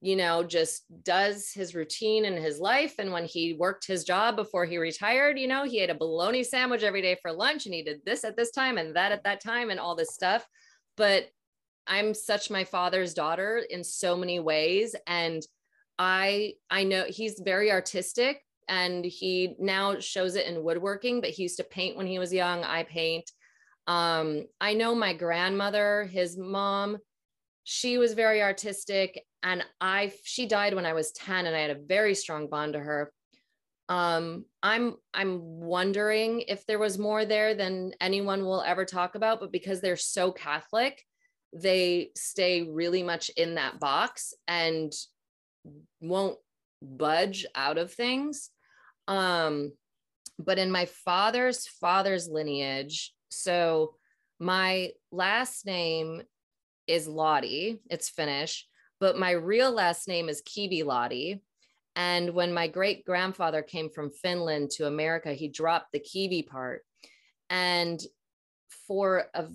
[0.00, 2.94] you know just does his routine in his life.
[2.98, 6.44] And when he worked his job before he retired you know he ate a bologna
[6.44, 9.24] sandwich every day for lunch and he did this at this time and that at
[9.24, 10.46] that time and all this stuff.
[10.96, 11.28] But
[11.86, 14.96] i'm such my father's daughter in so many ways.
[15.06, 15.42] And
[15.98, 21.42] i i know he's very artistic and he now shows it in woodworking, but he
[21.42, 22.64] used to paint when he was young.
[22.64, 23.30] I paint.
[23.86, 26.98] Um, I know my grandmother, his mom,
[27.64, 31.70] she was very artistic and I she died when I was 10 and I had
[31.70, 33.12] a very strong bond to her.
[33.88, 39.40] Um, I'm I'm wondering if there was more there than anyone will ever talk about,
[39.40, 41.02] but because they're so Catholic,
[41.52, 44.92] they stay really much in that box and
[46.00, 46.38] won't
[46.82, 48.50] budge out of things.
[49.08, 49.72] Um,
[50.38, 53.94] but in my father's father's lineage, so
[54.38, 56.22] my last name
[56.86, 58.66] is Lahti, it's Finnish,
[59.00, 61.40] but my real last name is Kivilahti.
[61.96, 66.84] And when my great grandfather came from Finland to America, he dropped the Kivi part.
[67.50, 68.00] And
[68.86, 69.46] for a,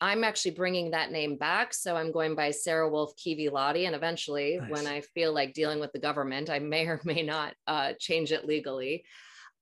[0.00, 1.74] I'm actually bringing that name back.
[1.74, 3.86] So I'm going by Sara Wolf Kivilahti.
[3.86, 4.70] And eventually, nice.
[4.70, 8.32] when I feel like dealing with the government, I may or may not uh, change
[8.32, 9.04] it legally.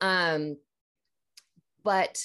[0.00, 0.56] Um,
[1.84, 2.18] but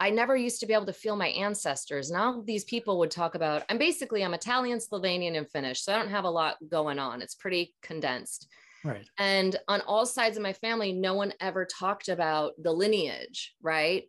[0.00, 2.10] I never used to be able to feel my ancestors.
[2.10, 5.82] Now these people would talk about, I'm basically, I'm Italian, Slovenian, and Finnish.
[5.82, 7.22] So I don't have a lot going on.
[7.22, 8.48] It's pretty condensed.
[8.84, 9.08] Right.
[9.18, 14.04] And on all sides of my family, no one ever talked about the lineage, right?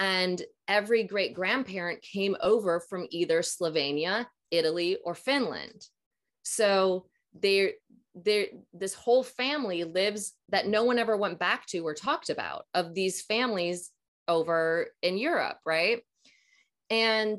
[0.00, 5.86] And every great grandparent came over from either Slovenia, Italy, or Finland.
[6.42, 7.06] So
[7.38, 7.74] they
[8.14, 12.64] there this whole family lives that no one ever went back to or talked about
[12.74, 13.90] of these families
[14.26, 16.02] over in Europe, right?
[16.88, 17.38] And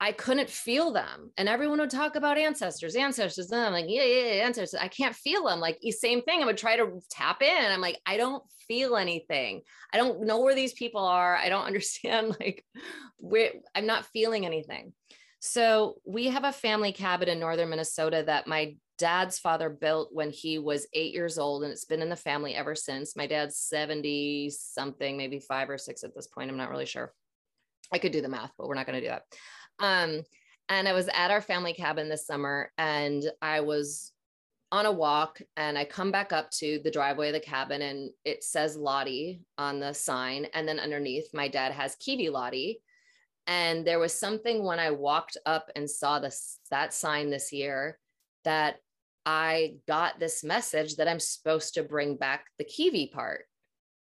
[0.00, 1.30] I couldn't feel them.
[1.36, 3.50] And everyone would talk about ancestors, ancestors.
[3.50, 4.80] And I'm like, yeah, yeah, yeah, ancestors.
[4.80, 5.60] I can't feel them.
[5.60, 6.42] Like, same thing.
[6.42, 7.72] I would try to tap in.
[7.72, 9.62] I'm like, I don't feel anything.
[9.92, 11.36] I don't know where these people are.
[11.36, 12.36] I don't understand.
[12.40, 12.64] Like,
[13.18, 14.92] where I'm not feeling anything.
[15.40, 20.30] So we have a family cabin in northern Minnesota that my dad's father built when
[20.30, 23.16] he was eight years old, and it's been in the family ever since.
[23.16, 26.50] My dad's 70 something, maybe five or six at this point.
[26.50, 27.12] I'm not really sure.
[27.92, 29.24] I could do the math, but we're not going to do that.
[29.80, 30.22] Um,
[30.68, 34.12] and I was at our family cabin this summer and I was
[34.72, 38.10] on a walk and I come back up to the driveway of the cabin and
[38.24, 40.46] it says Lahti on the sign.
[40.54, 42.76] And then underneath, my dad has Kivilahti.
[43.46, 47.98] And there was something when I walked up and saw this that sign this year
[48.44, 48.76] that
[49.26, 53.44] I got this message that I'm supposed to bring back the Kivi part.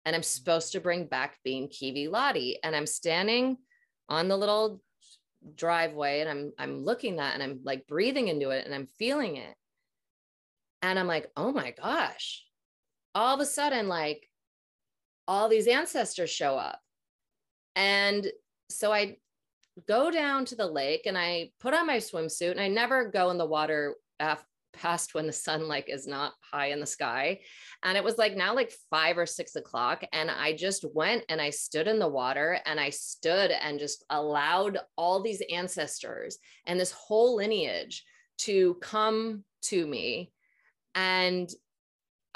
[0.05, 2.55] And I'm supposed to bring back being Kivilahti.
[2.63, 3.57] And I'm standing
[4.07, 4.81] on the little
[5.55, 9.37] driveway and I'm I'm looking that and I'm like breathing into it and I'm feeling
[9.37, 9.55] it.
[10.81, 12.45] And I'm like, "Oh my gosh."
[13.15, 14.29] All of a sudden like
[15.27, 16.79] all these ancestors show up.
[17.75, 18.27] And
[18.69, 19.17] so I
[19.87, 23.29] go down to the lake and I put on my swimsuit and I never go
[23.29, 27.39] in the water af- past when the sun like is not high in the sky
[27.83, 31.41] and it was like now like five or six o'clock and i just went and
[31.41, 36.79] i stood in the water and i stood and just allowed all these ancestors and
[36.79, 38.03] this whole lineage
[38.37, 40.31] to come to me
[40.95, 41.49] and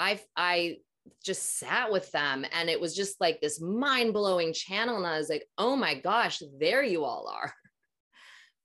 [0.00, 0.76] i i
[1.22, 5.28] just sat with them and it was just like this mind-blowing channel and i was
[5.28, 7.52] like oh my gosh there you all are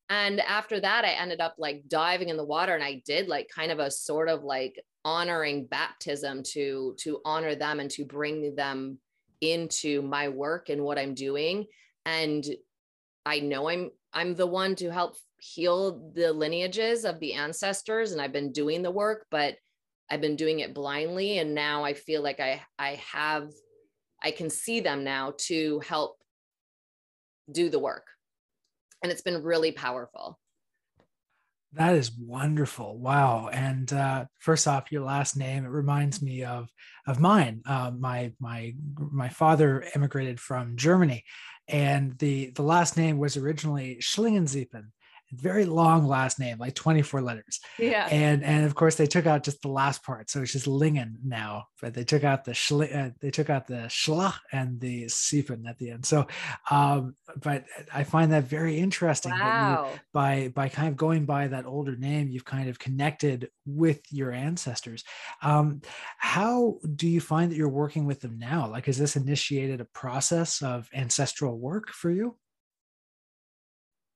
[0.10, 3.50] and after that i ended up like diving in the water and i did like
[3.54, 8.54] kind of a sort of like honoring baptism to to honor them and to bring
[8.56, 8.98] them
[9.42, 11.66] into my work and what i'm doing.
[12.06, 12.46] And
[13.26, 18.22] i know i'm i'm the one to help heal the lineages of the ancestors and
[18.22, 19.56] i've been doing the work but
[20.10, 23.50] i've been doing it blindly and now i feel like i i have
[24.24, 26.18] i can see them now to help
[27.52, 28.08] do the work
[29.02, 30.40] and it's been really powerful.
[31.74, 32.98] That is wonderful.
[32.98, 33.50] Wow.
[33.50, 36.68] And uh, first off, your last name, it reminds me of
[37.06, 37.62] of mine.
[37.66, 41.24] Uh, my my my father immigrated from Germany,
[41.68, 44.86] and the the last name was originally Schlingensiepen
[45.32, 47.60] very long last name, like 24 letters.
[47.78, 48.08] Yeah.
[48.12, 51.18] And and of course they took out just the last part, so it's just Lingen
[51.24, 51.66] now.
[51.82, 55.68] But they took out the schl- uh, they took out the schla and the siepen
[55.68, 56.06] at the end.
[56.06, 56.28] So,
[56.72, 59.32] um, but I find that very interesting.
[59.32, 59.90] Wow.
[59.92, 64.02] You, by by kind of going by that older name, you've kind of connected with
[64.12, 65.04] your ancestors.
[65.42, 65.82] Um,
[66.18, 68.68] how do you find that you're working with them now?
[68.70, 72.36] Like, has this initiated a process of ancestral work for you?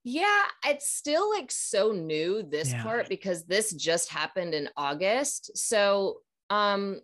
[0.04, 2.84] Yeah, it's still like so new this yeah.
[2.84, 5.58] part because this just happened in August.
[5.58, 7.00] So, um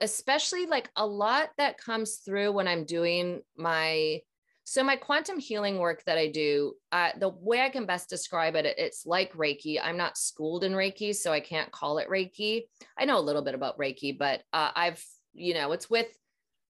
[0.00, 4.20] especially like a lot that comes through when I'm doing my
[4.64, 8.54] so my quantum healing work that I do, uh, the way I can best describe
[8.54, 9.78] it, it's like Reiki.
[9.82, 12.62] I'm not schooled in Reiki, so I can't call it Reiki.
[12.96, 16.06] I know a little bit about Reiki, but uh, I've, you know, it's with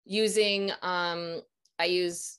[0.05, 1.41] using, um,
[1.79, 2.38] I use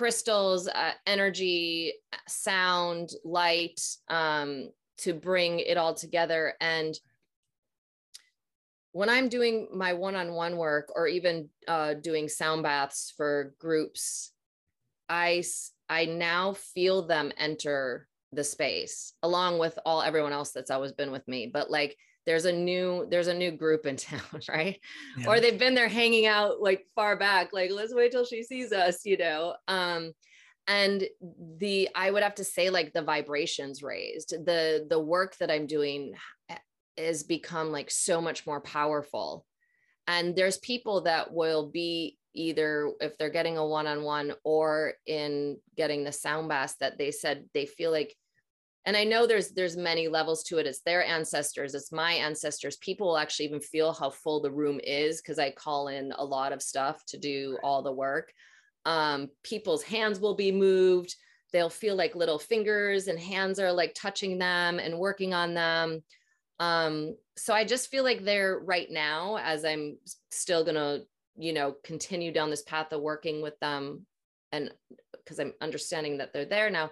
[0.00, 1.92] crystals, uh, energy,
[2.26, 6.54] sound, light um, to bring it all together.
[6.58, 6.98] And
[8.92, 13.52] when I'm doing my one on one work or even uh, doing sound baths for
[13.58, 14.32] groups,
[15.10, 15.44] I,
[15.90, 21.10] I now feel them enter the space along with all everyone else that's always been
[21.10, 21.50] with me.
[21.52, 21.98] But like
[22.30, 24.80] there's a new there's a new group in town right?
[25.18, 25.28] Yeah.
[25.28, 28.72] or they've been there hanging out like far back like let's wait till she sees
[28.72, 29.56] us you know?
[29.66, 30.12] Um
[30.68, 31.04] and
[31.58, 35.66] the i would have to say like the vibrations raised the the work that i'm
[35.66, 36.14] doing
[37.00, 39.46] is become like so much more powerful.
[40.06, 46.04] And there's people that will be either if they're getting a one-on-one or in getting
[46.04, 48.14] the sound bath that they said they feel like
[48.86, 50.66] and i know there's there's many levels to it.
[50.66, 52.76] It's their ancestors it's my ancestors.
[52.76, 56.24] People will actually even feel how full the room is because i call in a
[56.24, 58.32] lot of stuff to do all the work.
[58.86, 61.14] Um, people's hands will be moved.
[61.52, 66.02] They'll feel like little fingers and hands are like touching them and working on them.
[66.60, 69.96] Um, so i just feel like they're right now as i'm
[70.30, 71.00] still gonna
[71.36, 74.04] you know continue down this path of working with them
[74.52, 74.70] and
[75.12, 76.90] because i'm understanding that they're there now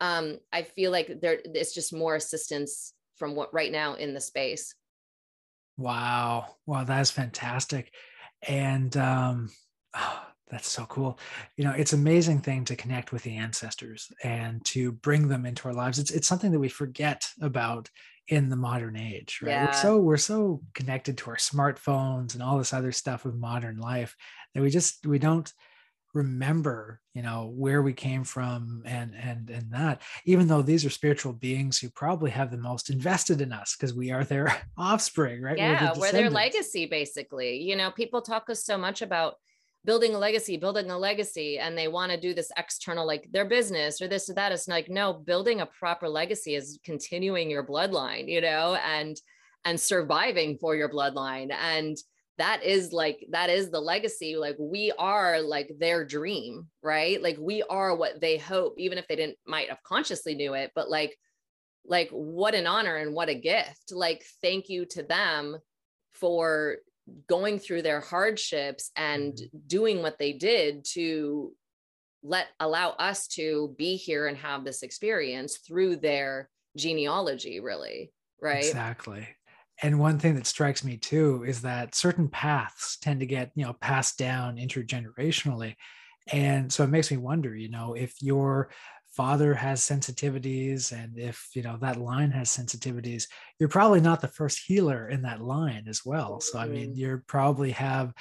[0.00, 4.20] um, I feel like there it's just more assistance from what right now in the
[4.20, 4.74] space.
[5.76, 6.46] Wow.
[6.66, 7.92] Wow, that's fantastic.
[8.46, 9.50] And um
[9.94, 11.18] oh, that's so cool.
[11.56, 15.68] You know, it's amazing thing to connect with the ancestors and to bring them into
[15.68, 15.98] our lives.
[15.98, 17.90] It's it's something that we forget about
[18.28, 19.52] in the modern age, right?
[19.52, 19.66] Yeah.
[19.66, 23.78] We're so we're so connected to our smartphones and all this other stuff of modern
[23.78, 24.16] life
[24.54, 25.52] that we just we don't
[26.16, 30.90] remember you know where we came from and and and that even though these are
[30.90, 35.42] spiritual beings who probably have the most invested in us because we are their offspring
[35.42, 35.58] right?
[35.58, 37.58] Yeah we're, the we're their legacy basically.
[37.58, 39.34] You know people talk us so much about
[39.84, 43.44] building a legacy building a legacy and they want to do this external like their
[43.44, 44.52] business or this or that.
[44.52, 49.20] It's like no building a proper legacy is continuing your bloodline you know and
[49.66, 51.52] and surviving for your bloodline.
[51.52, 51.96] And
[52.38, 57.22] that is like that is the legacy like we are like their dream right?
[57.22, 60.72] Like we are what they hope even if they didn't might have consciously knew it
[60.74, 61.16] but like
[61.84, 63.92] like what an honor and what a gift.
[63.92, 65.56] Like thank you to them
[66.12, 66.76] for
[67.28, 69.58] going through their hardships and mm-hmm.
[69.66, 71.52] doing what they did to
[72.22, 78.64] let allow us to be here and have this experience through their genealogy really right?
[78.64, 79.26] Exactly
[79.82, 83.64] and one thing that strikes me too is that certain paths tend to get you
[83.64, 85.74] know passed down intergenerationally.
[86.32, 88.70] And so it makes me wonder you know if your
[89.16, 93.24] father has sensitivities and if you know that line has sensitivities
[93.58, 96.40] you're probably not the first healer in that line as well.
[96.40, 96.98] So i mean mm-hmm.
[96.98, 98.12] you probably have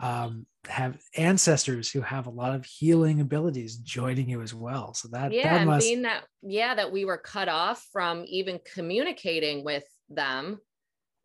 [0.00, 4.94] um, have ancestors who have a lot of healing abilities joining you as well.
[4.94, 5.86] So that yeah that must...
[5.86, 10.60] and being that yeah that we were cut off from even communicating with them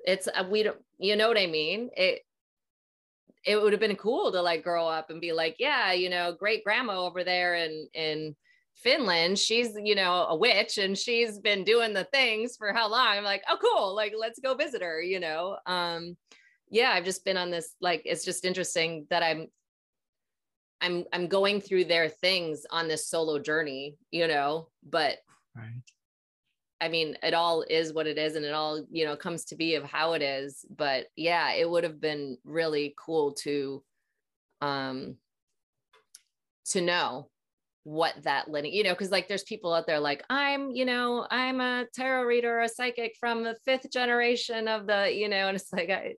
[0.05, 1.89] it's uh, we don't you know what i mean?
[1.95, 2.21] It
[3.45, 6.33] it would have been cool to like grow up and be like yeah you know
[6.38, 8.36] great grandma over there in in
[8.75, 9.39] finland.
[9.39, 13.07] She's you know a witch and she's been doing the things for how long?
[13.07, 13.95] I'm like oh cool.
[13.95, 15.57] Like let's go visit her you know?
[15.65, 16.17] Um
[16.69, 19.47] yeah i've just been on this like it's just interesting that i'm
[20.81, 24.67] i'm i'm going through their things on this solo journey you know?
[24.83, 25.17] But
[25.55, 25.81] right
[26.80, 29.56] I mean, it all is what it is and it all, you know, comes to
[29.56, 30.66] be of how it is.
[30.70, 33.84] But yeah, it would have been really cool to
[34.62, 35.16] um
[36.66, 37.30] to know
[37.84, 41.26] what that lineage, you know, because like there's people out there like, I'm, you know,
[41.32, 45.56] I'm a tarot reader, a psychic from the fifth generation of the, you know, and
[45.56, 46.16] it's like I,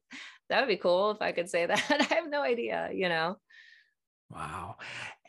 [0.50, 1.84] that would be cool if I could say that.
[1.90, 3.38] I have no idea, you know.
[4.32, 4.78] Wow.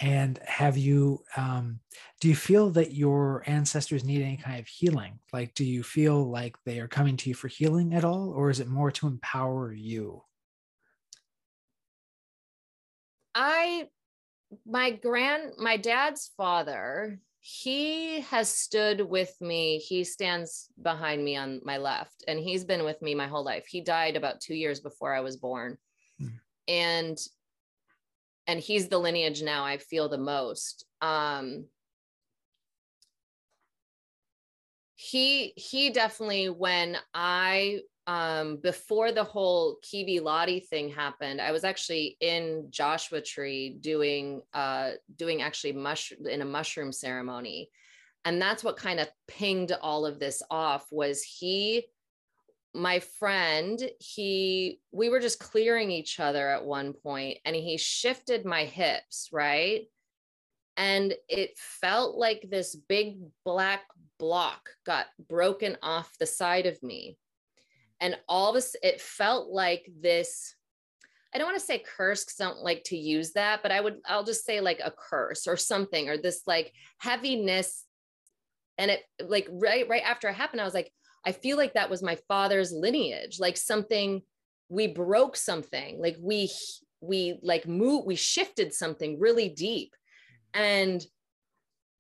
[0.01, 1.81] And have you, um,
[2.21, 5.19] do you feel that your ancestors need any kind of healing?
[5.33, 8.51] Like, do you feel like they are coming to you for healing at all, or
[8.51, 10.23] is it more to empower you?
[13.35, 13.89] I,
[14.67, 19.79] my grand, my dad's father, he has stood with me.
[19.79, 23.67] He stands behind me on my left, and he's been with me my whole life.
[23.67, 25.79] He died about two years before I was born.
[26.19, 26.29] Hmm.
[26.69, 27.19] And
[28.47, 30.85] and he's the lineage now I feel the most.
[31.01, 31.67] Um,
[34.95, 42.17] he he definitely when I um, before the whole Kivilahti thing happened, I was actually
[42.21, 47.71] in Joshua Tree doing uh, doing actually mush in a mushroom ceremony,
[48.25, 50.87] and that's what kind of pinged all of this off.
[50.91, 51.87] Was he
[52.75, 58.45] my friend, he, we were just clearing each other at one point and he shifted
[58.45, 59.87] my hips, right?
[60.77, 63.83] And it felt like this big black
[64.19, 67.19] block got broken off the side of me.
[68.01, 70.55] And all this, it felt like this.
[71.35, 73.81] I don't want to say curse because I don't like to use that, but I
[73.81, 77.85] would, I'll just say like a curse or something, or this like heaviness.
[78.79, 80.93] And it like right, right after it happened, I was like,
[81.25, 84.23] I feel like that was my father's lineage, like something
[84.69, 86.51] we broke something, like we
[87.01, 89.95] we like moved, we shifted something really deep.
[90.55, 91.05] And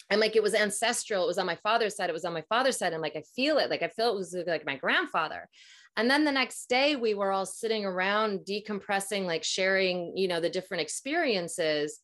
[0.08, 2.44] and like it was ancestral, it was on my father's side, it was on my
[2.48, 2.92] father's side.
[2.92, 5.48] I'm like, I feel it, like I feel it was like my grandfather.
[5.96, 10.40] And then the next day we were all sitting around decompressing, like sharing, you know,
[10.40, 12.00] the different experiences.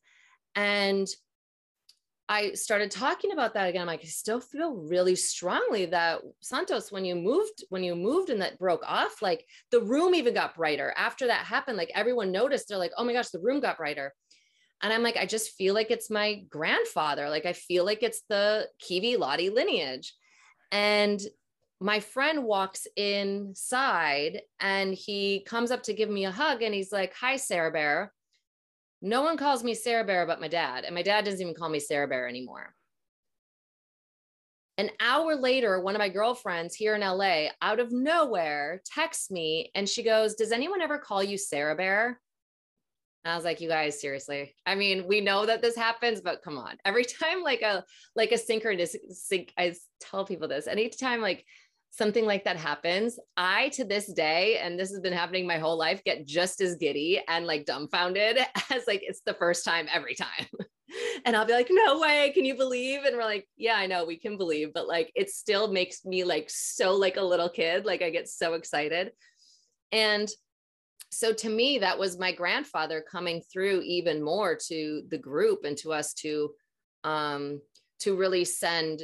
[0.54, 1.06] And
[2.28, 3.82] I started talking about that again.
[3.82, 8.30] I'm like, I still feel really strongly that Santos, when you moved, when you moved
[8.30, 10.92] and that broke off, like the room even got brighter.
[10.96, 14.12] After that happened, like everyone noticed, they're like, oh my gosh, the room got brighter.
[14.82, 17.30] And I'm like, I just feel like it's my grandfather.
[17.30, 20.12] Like I feel like it's the Kivilahti lineage.
[20.72, 21.20] And
[21.80, 26.92] my friend walks inside and he comes up to give me a hug and he's
[26.92, 28.12] like, Hi, Sarah Bear.
[29.06, 30.82] No one calls me Sarah Bear but my dad.
[30.82, 32.74] And my dad doesn't even call me Sarah Bear anymore.
[34.78, 39.70] An hour later, one of my girlfriends here in LA, out of nowhere, texts me
[39.76, 42.20] and she goes, Does anyone ever call you Sarah Bear?
[43.24, 44.56] And I was like, you guys, seriously.
[44.66, 46.76] I mean, we know that this happens, but come on.
[46.84, 47.84] Every time like a
[48.16, 51.44] like a synchronicity, I tell people this, anytime like
[51.96, 55.78] something like that happens, I to this day, and this has been happening my whole
[55.78, 58.38] life, get just as giddy and like dumbfounded
[58.70, 60.46] as like it's the first time every time.
[61.24, 63.04] and I'll be like, no way, can you believe?
[63.04, 66.22] And we're like, yeah, I know we can believe, but like it still makes me
[66.22, 67.86] like so like a little kid.
[67.86, 69.12] Like I get so excited.
[69.90, 70.28] And
[71.10, 75.76] so to me that was my grandfather coming through even more to the group and
[75.78, 76.50] to us to
[77.04, 77.60] um
[78.00, 79.02] to really send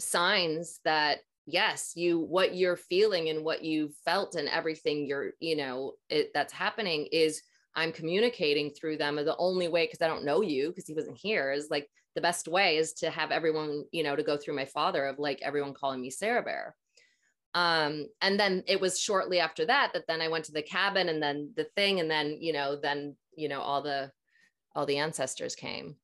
[0.00, 1.18] signs that
[1.52, 6.30] yes you what you're feeling and what you felt and everything you're you know it,
[6.34, 7.42] that's happening is
[7.76, 11.16] i'm communicating through them the only way because i don't know you because he wasn't
[11.16, 14.56] here is like the best way is to have everyone you know to go through
[14.56, 16.74] my father of like everyone calling me sarah bear.
[17.54, 21.10] Um and then it was shortly after that that then i went to the cabin
[21.10, 24.10] and then the thing and then you know then you know all the
[24.74, 25.96] all the ancestors came.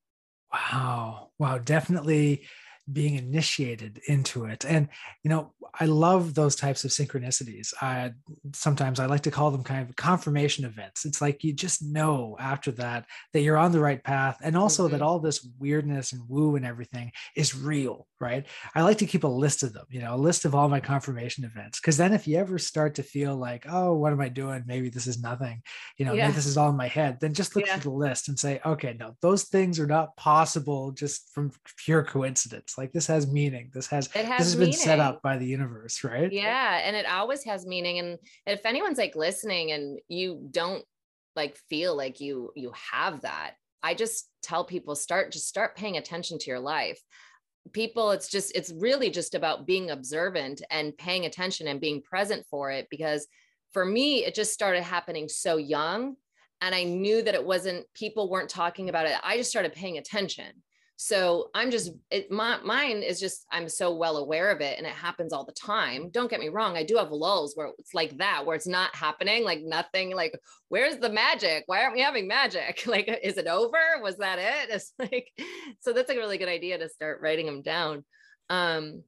[0.53, 1.30] Wow.
[1.38, 1.59] Wow.
[1.59, 2.46] Definitely
[2.93, 4.64] being initiated into it.
[4.64, 4.89] And
[5.22, 7.72] you know i love those types of synchronicities.
[7.80, 8.12] I
[8.53, 11.05] sometimes i like to call them kind of confirmation events.
[11.05, 14.84] It's like you just know after that that you're on the right path and also
[14.84, 14.93] mm-hmm.
[14.93, 18.47] that all this weirdness and woo and everything is real right?
[18.74, 20.80] I like to keep a list of them you know a list of all my
[20.80, 21.80] confirmation events.
[21.80, 24.64] Because then if you ever start to feel like oh what am i doing?
[24.66, 25.62] Maybe this is nothing
[25.97, 26.24] you know yeah.
[26.24, 27.76] maybe this is all in my head then just look yeah.
[27.76, 32.03] through the list and say okay no those things are not possible just from pure
[32.03, 33.70] coincidence like this has meaning.
[33.74, 34.70] This has, it has this has meaning.
[34.70, 36.33] been set up by the universe right?
[36.33, 40.85] Yeah and it always has meaning and if anyone's like listening and you don't
[41.37, 43.53] like feel like you you have that
[43.83, 47.01] i just tell people start just start paying attention to your life.
[47.72, 52.47] People it's just it's really just about being observant and paying attention and being present
[52.49, 53.26] for it because
[53.72, 56.14] for me it just started happening so young
[56.62, 59.14] and i knew that it wasn't people weren't talking about it.
[59.22, 60.47] I just started paying attention
[61.01, 64.86] so I'm just it, my, mine is just I'm so well aware of it and
[64.86, 66.11] it happens all the time.
[66.11, 68.96] Don't get me wrong, I do have lulls where it's like that where it's not
[68.96, 70.36] happening, like nothing like
[70.70, 71.62] where's the magic?
[71.66, 72.82] Why aren't we having magic?
[72.88, 73.78] Like is it over?
[74.03, 74.70] Was that it?
[74.74, 75.30] It's like
[75.78, 78.05] so that's a really good idea to start writing them down.
[78.51, 79.05] Um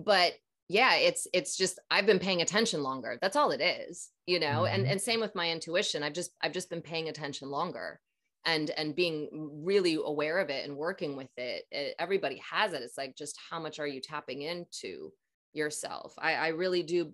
[0.00, 0.32] but
[0.68, 3.16] yeah, it's it's just I've been paying attention longer.
[3.22, 4.62] That's all it is, you know.
[4.64, 4.74] Mm-hmm.
[4.74, 6.02] And and same with my intuition.
[6.02, 8.00] I've just I've just been paying attention longer
[8.44, 9.28] and and being
[9.62, 12.82] really aware of it and working with it, it, everybody has it.
[12.82, 15.12] It's like just how much are you tapping into
[15.52, 16.14] yourself?
[16.18, 17.12] I i really do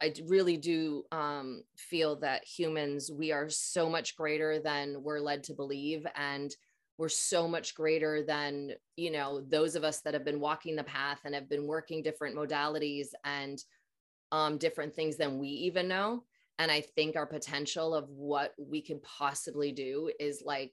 [0.00, 5.42] i really do um, feel that humans we are so much greater than we're led
[5.44, 6.54] to believe and
[6.98, 10.84] we're so much greater than you know those of us that have been walking the
[10.84, 13.62] path and have been working different modalities and
[14.30, 16.22] um, different things than we even know
[16.58, 20.72] and i think our potential of what we can possibly do is like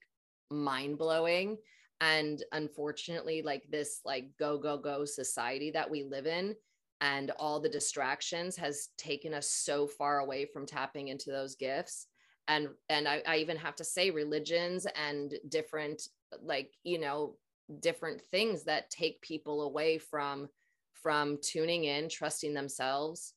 [0.51, 1.57] mind blowing
[2.01, 6.55] and unfortunately like this like go go go society that we live in
[7.01, 12.07] and all the distractions has taken us so far away from tapping into those gifts.
[12.47, 16.01] And and I, I even have to say religions and different
[16.41, 17.35] like you know
[17.79, 20.47] different things that take people away from
[20.93, 23.33] from tuning in trusting themselves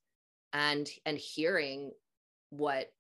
[0.53, 1.91] and and hearing
[2.51, 2.91] what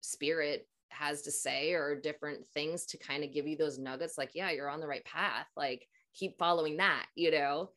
[0.00, 4.30] spirit has to say or different things to kind of give you those nuggets like
[4.34, 7.70] yeah you're on the right path like keep following that you know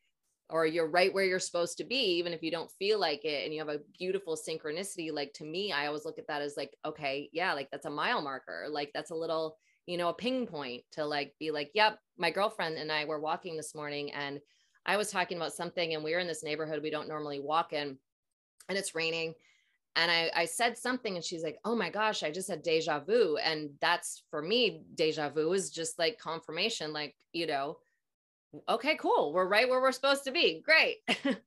[0.50, 3.46] or you're right where you're supposed to be even if you don't feel like it
[3.46, 5.12] and you have a beautiful synchronicity.
[5.12, 7.90] Like to me i always look at that as like okay yeah like that's a
[7.90, 11.72] mile marker like that's a little you know a ping point to like be like
[11.74, 14.40] yep my girlfriend and i were walking this morning and
[14.86, 17.74] i was talking about something and we are in this neighborhood we don't normally walk
[17.74, 17.98] in
[18.70, 19.34] and it's raining
[19.96, 23.00] and I, I said something and she's like oh my gosh i just had deja
[23.00, 27.78] vu and that's for me deja vu is just like confirmation like you know
[28.68, 30.98] okay cool we're right where we're supposed to be great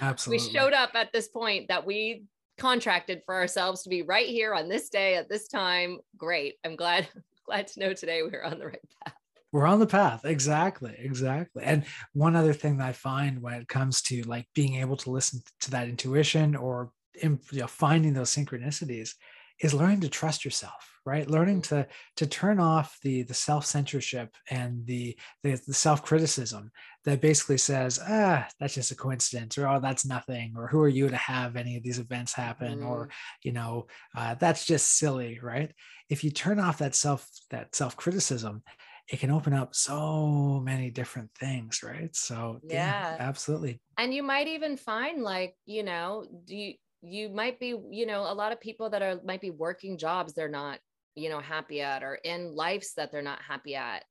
[0.00, 2.24] absolutely we showed up at this point that we
[2.58, 5.98] contracted for ourselves to be right here on this day at this time.
[6.16, 6.54] Great.
[6.64, 7.08] I'm glad
[7.46, 9.14] glad to know today we're on the right path.
[9.50, 10.24] We're on the path.
[10.24, 10.94] Exactly.
[10.98, 11.62] Exactly.
[11.64, 15.10] And one other thing that I find when it comes to like being able to
[15.10, 16.90] listen to that intuition or
[17.22, 19.14] you know, finding those synchronicities
[19.60, 21.28] is learning to trust yourself right?
[21.28, 21.68] Learning mm.
[21.68, 21.86] to
[22.16, 26.70] to turn off the the self-censorship and the the, the self-criticism
[27.04, 30.88] that basically says ah that's just a coincidence or oh that's nothing or who are
[30.88, 32.80] you to have any of these events happen?
[32.80, 32.88] mm.
[32.88, 33.08] or
[33.42, 33.86] you know
[34.16, 35.72] uh, that's just silly right?
[36.08, 38.62] If you turn off that self that self-criticism
[39.08, 42.14] it can open up so many different things right?
[42.14, 43.16] So yeah, yeah.
[43.18, 43.80] absolutely.
[43.98, 48.20] And you might even find like you know do you you might be you know
[48.20, 50.78] a lot of people that are might be working jobs they're not
[51.14, 54.04] you know happy at or in lives that they're not happy at.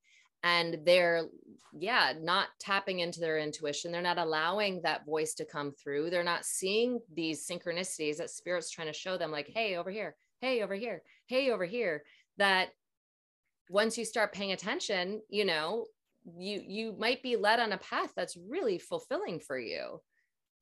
[0.43, 1.27] And they're
[1.73, 3.91] yeah not tapping into their intuition.
[3.91, 6.09] They're not allowing that voice to come through.
[6.09, 10.15] They're not seeing these synchronicities that spirit's trying to show them like hey over here.
[10.39, 11.03] Hey over here.
[11.27, 12.03] Hey over here.
[12.37, 12.69] That
[13.69, 15.85] once you start paying attention you know
[16.37, 20.01] you you might be led on a path that's really fulfilling for you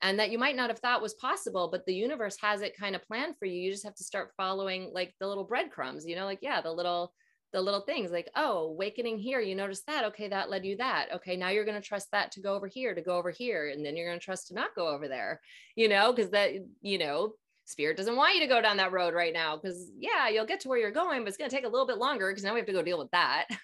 [0.01, 2.95] and that you might not have thought was possible but the universe has it kind
[2.95, 3.61] of planned for you.
[3.61, 6.71] You just have to start following like the little breadcrumbs you know like yeah the
[6.71, 7.13] little
[7.51, 10.05] the little things like oh awakening here you notice that?
[10.05, 11.07] Okay that led you that.
[11.15, 13.69] Okay now you're going to trust that to go over here to go over here
[13.69, 15.41] and then you're going to trust to not go over there
[15.75, 17.33] you know because that you know
[17.65, 20.59] spirit doesn't want you to go down that road right now because yeah you'll get
[20.59, 22.53] to where you're going but it's going to take a little bit longer because now
[22.53, 23.45] we have to go deal with that.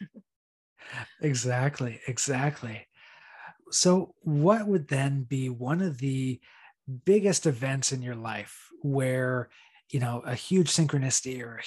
[1.21, 2.86] Exactly exactly
[3.72, 6.39] so, what would then be one of the
[7.05, 9.49] biggest events in your life where
[9.89, 11.63] you know a huge synchronicity or a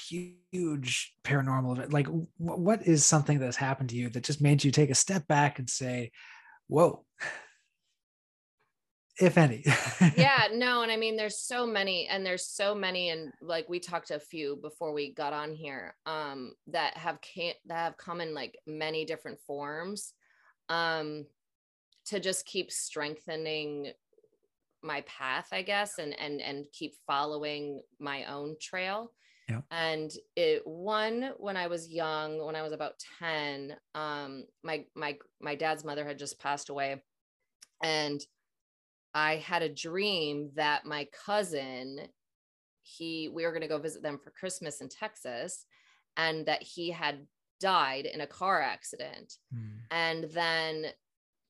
[0.53, 4.71] huge paranormal event like what is something that's happened to you that just made you
[4.71, 6.11] take a step back and say
[6.69, 7.05] whoa.
[9.21, 9.65] If any.
[10.17, 13.81] Yeah no and i mean there's so many and there's so many and like we
[13.81, 18.21] talked a few before we got on here um that have came that have come
[18.21, 20.13] in like many different forms
[20.69, 21.27] um
[22.09, 23.93] to just keep strengthening
[24.83, 29.13] my path i guess and and and keep following my own trail
[29.49, 29.61] yeah.
[29.71, 35.17] and it one when i was young when i was about 10 um my my
[35.41, 37.03] my dad's mother had just passed away
[37.83, 38.21] and
[39.15, 42.01] i had a dream that my cousin
[42.83, 45.67] he we were going to go visit them for christmas in texas
[46.17, 47.27] and that he had
[47.61, 49.73] died in a car accident mm.
[49.91, 50.87] and then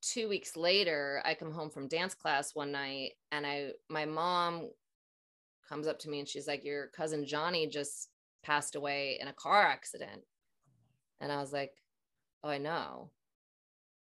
[0.03, 4.71] two weeks later, I come home from dance class one night and I, my mom
[5.69, 8.09] comes up to me and she's like, Your cousin Johnny just
[8.43, 10.23] passed away in a car accident.
[11.21, 11.73] And I was like,
[12.43, 13.11] Oh, I know.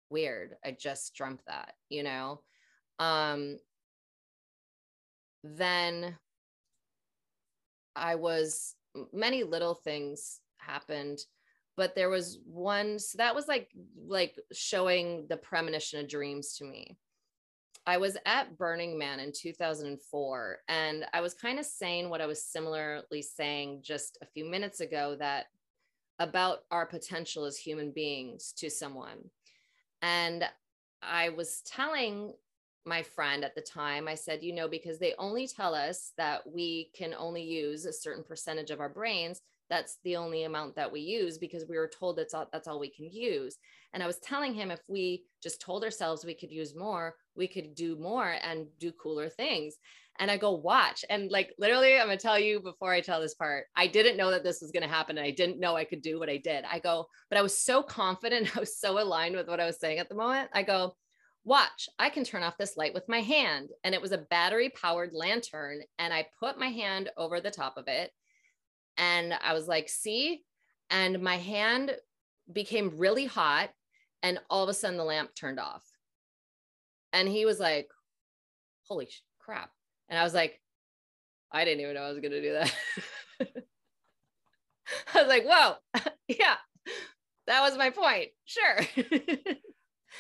[0.10, 0.56] Weird.
[0.64, 2.42] I just dreamt that, you know?
[3.00, 3.58] Um,
[5.44, 6.18] then
[7.96, 8.76] I was,
[9.14, 11.20] many little things happened
[11.80, 13.70] but there was one so that was like
[14.06, 16.98] like showing the premonition of dreams to me.
[17.88, 22.26] I was at burning man in 2004 and i was kind of saying what i
[22.26, 25.46] was similarly saying just a few minutes ago that
[26.20, 29.30] about our potential as human beings to someone.
[30.02, 30.44] And
[31.02, 32.34] i was telling
[32.86, 36.42] my friend at the time i said you know because they only tell us that
[36.46, 40.92] we can only use a certain percentage of our brains that's the only amount that
[40.92, 43.58] we use because we were told that's all, that's all we can use.
[43.94, 47.48] And I was telling him if we just told ourselves we could use more, we
[47.48, 49.76] could do more and do cooler things.
[50.20, 51.06] And I go, watch.
[51.10, 54.32] And like literally, I'm gonna tell you before I tell this part, I didn't know
[54.32, 55.18] that this was gonna happen.
[55.18, 56.66] And I didn't know I could do what I did.
[56.70, 59.80] I go, but I was so confident, I was so aligned with what I was
[59.80, 60.50] saying at the moment.
[60.54, 60.96] I go,
[61.46, 63.70] watch, I can turn off this light with my hand.
[63.84, 65.80] And it was a battery powered lantern.
[65.98, 68.12] And I put my hand over the top of it
[69.00, 70.44] and I was like, see?
[70.92, 71.96] And my hand
[72.52, 73.70] became really hot.
[74.22, 75.84] And all of a sudden, the lamp turned off.
[77.14, 77.88] And he was like,
[78.84, 79.08] holy
[79.40, 79.72] crap.
[80.10, 80.60] And I was like,
[81.52, 82.76] I didn't even know I was going to do that.
[85.16, 85.76] I was like, whoa,
[86.28, 86.56] yeah,
[87.48, 88.30] that was my point.
[88.46, 88.80] Sure.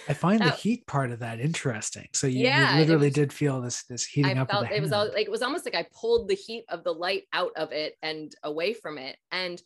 [0.07, 2.07] I find the heat part of that interesting.
[2.13, 4.51] So you, yeah, you literally was, did feel this this heating I up.
[4.51, 6.93] Felt, it was all, like it was almost like I pulled the heat of the
[6.93, 9.61] light out of it and away from it, and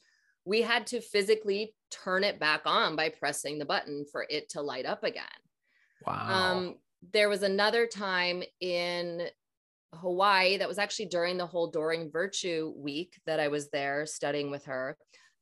[0.45, 4.61] we had to physically turn it back on by pressing the button for it to
[4.61, 5.23] light up again.
[6.05, 6.27] Wow.
[6.29, 6.75] Um,
[7.11, 9.27] there was another time in
[9.93, 14.51] Hawaii that was actually during the whole Doreen Virtue week that I was there studying
[14.51, 14.97] with her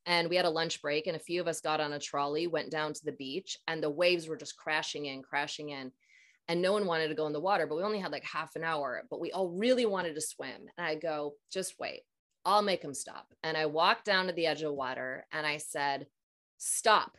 [0.05, 2.47] and we had a lunch break and a few of us got on a trolley
[2.47, 5.91] went down to the beach and the waves were just crashing in crashing in
[6.47, 8.55] and no one wanted to go in the water, but we only had like half
[8.55, 10.67] an hour, but we all really wanted to swim.
[10.77, 12.01] And I go, just wait,
[12.43, 13.27] I'll make them stop.
[13.43, 16.07] And I walked down to the edge of the water and I said,
[16.57, 17.15] stop.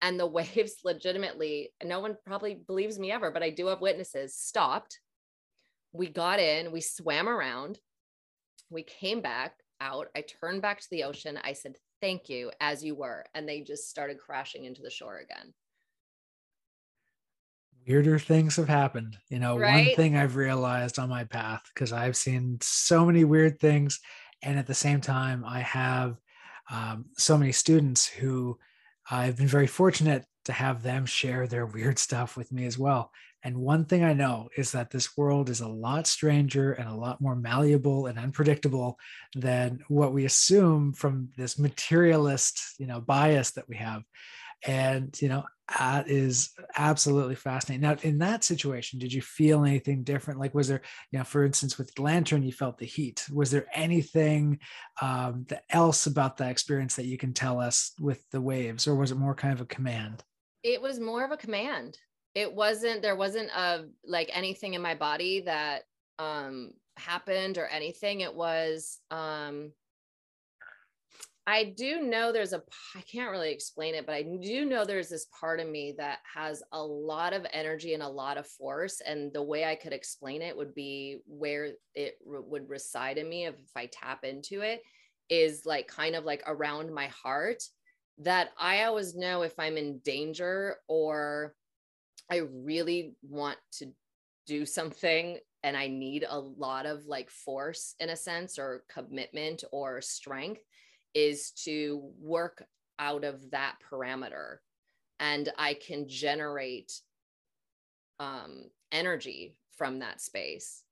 [0.00, 4.34] And the waves legitimately, no one probably believes me ever, but I do have witnesses,
[4.34, 4.98] stopped.
[5.92, 7.78] We got in, we swam around,
[8.70, 10.06] we came back out.
[10.16, 11.38] I turned back to the ocean.
[11.42, 13.24] I said, thank you, as you were.
[13.34, 15.52] And they just started crashing into the shore again
[17.86, 19.18] weirder things have happened.
[19.28, 19.86] You know, right?
[19.86, 24.00] one thing I've realized on my path, because I've seen so many weird things.
[24.42, 26.16] And at the same time, I have
[26.70, 28.58] um, so many students who
[29.10, 33.10] I've been very fortunate to have them share their weird stuff with me as well.
[33.44, 36.94] And one thing I know is that this world is a lot stranger and a
[36.94, 38.98] lot more malleable and unpredictable
[39.34, 44.02] than what we assume from this materialist, you know, bias that we have.
[44.66, 45.44] And, you know,
[45.78, 47.82] that is absolutely fascinating.
[47.82, 50.38] Now, in that situation, did you feel anything different?
[50.38, 53.24] Like, was there, you know, for instance, with Lantern, you felt the heat.
[53.32, 54.58] Was there anything
[55.00, 59.10] um, else about that experience that you can tell us with the waves, or was
[59.10, 60.22] it more kind of a command?
[60.62, 61.96] It was more of a command.
[62.34, 65.82] It wasn't, there wasn't a like anything in my body that
[66.18, 68.20] um happened or anything.
[68.20, 69.72] It was, um,
[71.46, 72.62] I do know there's a,
[72.94, 76.18] I can't really explain it, but I do know there's this part of me that
[76.34, 79.00] has a lot of energy and a lot of force.
[79.04, 83.28] And the way I could explain it would be where it re- would reside in
[83.28, 84.82] me if, if I tap into it
[85.30, 87.62] is like kind of like around my heart
[88.18, 91.54] that I always know if I'm in danger or
[92.30, 93.86] I really want to
[94.46, 99.64] do something and I need a lot of like force in a sense or commitment
[99.72, 100.60] or strength
[101.14, 102.64] is to work
[102.98, 104.58] out of that parameter
[105.22, 107.00] and I can generate
[108.18, 110.82] um, energy from that space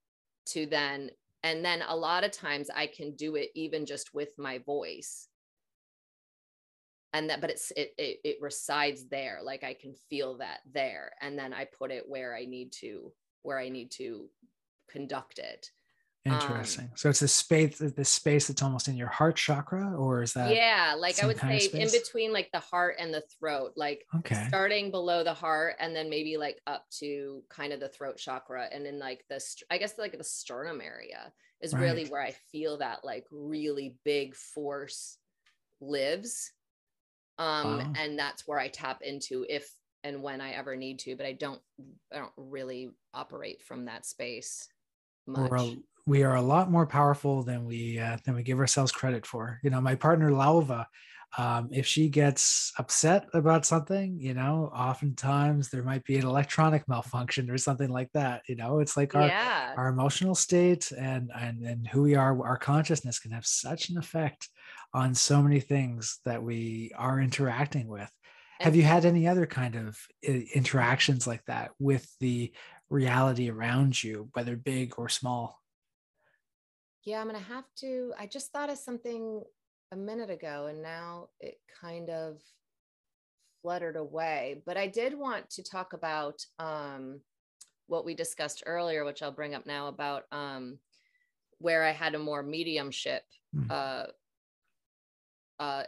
[0.47, 1.11] to then,
[1.43, 5.27] and then a lot of times I can do it even just with my voice.
[7.13, 9.41] And that, but it's, it, it, it resides there.
[9.43, 11.11] Like I can feel that there.
[11.21, 13.13] And then I put it where I need to,
[13.43, 14.29] where I need to
[14.89, 15.71] conduct it.
[16.27, 16.85] Interesting.
[16.85, 20.35] Um, so it's the space, the space that's almost in your heart chakra, or is
[20.35, 20.55] that?
[20.55, 24.45] Yeah, like I would say in between like the heart and the throat, like okay.
[24.49, 28.69] starting below the heart and then maybe like up to kind of the throat chakra,
[28.71, 29.41] and then like the,
[29.71, 31.81] I guess like the sternum area is right.
[31.81, 35.17] really where I feel that like really big force
[35.81, 36.53] lives.
[37.39, 37.93] Um, wow.
[37.97, 39.73] and that's where I tap into if
[40.05, 41.61] and when I ever need to, but I don't,
[42.13, 44.69] I don't really operate from that space
[45.27, 45.53] much.
[45.53, 45.77] A,
[46.11, 49.61] we are a lot more powerful than we uh, than we give ourselves credit for.
[49.63, 50.87] You know, my partner Lauva,
[51.39, 56.83] um, if she gets upset about something, you know, oftentimes there might be an electronic
[56.89, 58.43] malfunction or something like that.
[58.49, 59.73] You know, it's like our yeah.
[59.77, 63.97] our emotional state and and and who we are, our consciousness can have such an
[63.97, 64.49] effect
[64.93, 68.11] on so many things that we are interacting with.
[68.59, 69.97] Have you had any other kind of
[70.29, 72.53] uh, interactions like that with the
[72.91, 75.60] reality around you, whether big or small?
[77.05, 78.13] Yeah, I'm going to have to.
[78.19, 79.43] I just thought of something
[79.93, 82.41] a minute ago and now it kind of
[83.63, 84.63] fluttered away.
[84.67, 87.21] But I did want to talk about um,
[87.87, 90.79] what we discussed earlier, which I'll bring up now about um,
[91.59, 93.23] where I had a more mediumship
[93.55, 93.71] mm.
[93.71, 94.07] uh,
[95.61, 95.85] uh,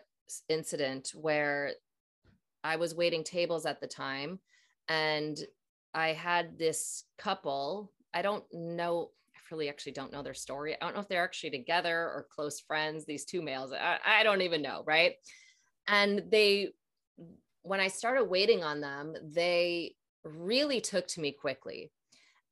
[0.48, 1.72] incident where
[2.64, 4.38] I was waiting tables at the time
[4.88, 5.38] and
[5.94, 7.92] I had this couple.
[8.14, 9.10] I don't know
[9.52, 10.74] really actually don't know their story.
[10.74, 13.72] I don't know if they're actually together or close friends, these two males.
[13.72, 14.82] I, I don't even know.
[14.86, 15.14] Right.
[15.86, 16.70] And they,
[17.62, 19.94] when I started waiting on them, they
[20.24, 21.90] really took to me quickly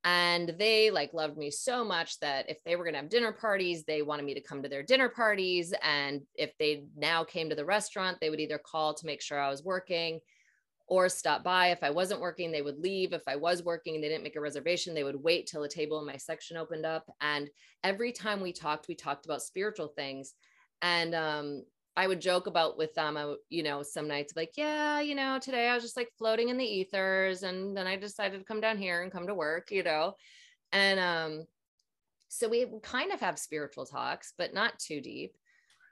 [0.05, 3.33] and they like loved me so much that if they were going to have dinner
[3.33, 7.51] parties they wanted me to come to their dinner parties and if they now came
[7.51, 10.19] to the restaurant they would either call to make sure i was working
[10.91, 11.69] or stop by.
[11.69, 13.13] If I wasn't working, they would leave.
[13.13, 15.69] If I was working and they didn't make a reservation, they would wait till a
[15.69, 17.09] table in my section opened up.
[17.21, 17.49] And
[17.85, 20.35] every time we talked, we talked about spiritual things.
[20.83, 21.63] And um,
[21.97, 25.39] I would joke about with them, I, you know, some nights like, yeah, you know,
[25.41, 27.45] today I was just like floating in the ethers.
[27.45, 30.15] And then I decided to come down here and come to work, you know.
[30.73, 31.47] And um,
[32.29, 35.37] so we kind of have spiritual talks, but not too deep.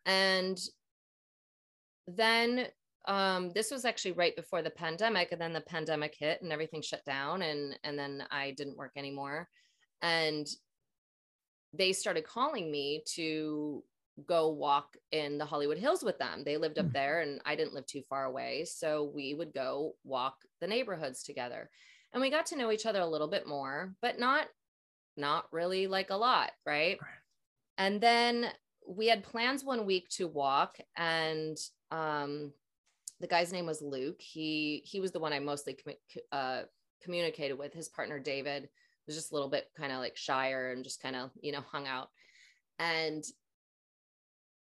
[0.07, 0.59] And
[2.09, 2.67] then
[3.09, 6.83] um, this was actually right before the pandemic and then the pandemic hit and everything
[6.83, 9.49] shut down and and then i didn't work anymore
[10.03, 10.47] and
[11.73, 13.83] they started calling me to
[14.27, 16.93] go walk in the hollywood hills with them they lived up hmm.
[16.93, 21.23] there and i didn't live too far away so we would go walk the neighborhoods
[21.23, 21.71] together
[22.13, 24.47] and we got to know each other a little bit more, but not
[25.17, 26.99] not really like a lot, right?
[27.01, 27.11] right.
[27.77, 28.47] And then
[28.87, 31.57] we had plans one week to walk and
[31.91, 32.53] um
[33.21, 34.21] the guy's name was Luke.
[34.21, 35.77] He he was the one I mostly
[36.33, 36.63] uh,
[37.03, 37.73] communicated with.
[37.73, 38.69] His partner David
[39.07, 41.63] was just a little bit kind of like shyer and just kind of you know
[41.73, 42.09] hung out.
[42.79, 43.25] And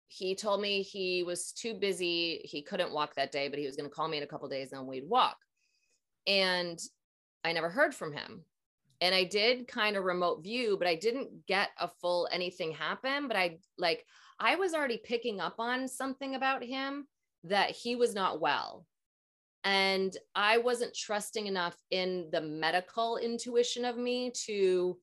[0.06, 2.40] he told me he was too busy.
[2.44, 4.48] He couldn't walk that day, but he was going to call me in a couple
[4.48, 5.36] days and we'd walk.
[6.26, 6.78] And
[7.42, 8.44] I never heard from him.
[9.00, 13.26] And I did kind of remote view, but I didn't get a full anything happen.
[13.26, 14.04] But I like,
[14.38, 17.08] I was already picking up on something about him
[17.44, 18.86] that he was not well.
[19.62, 24.98] And I wasn't trusting enough in the medical intuition of me to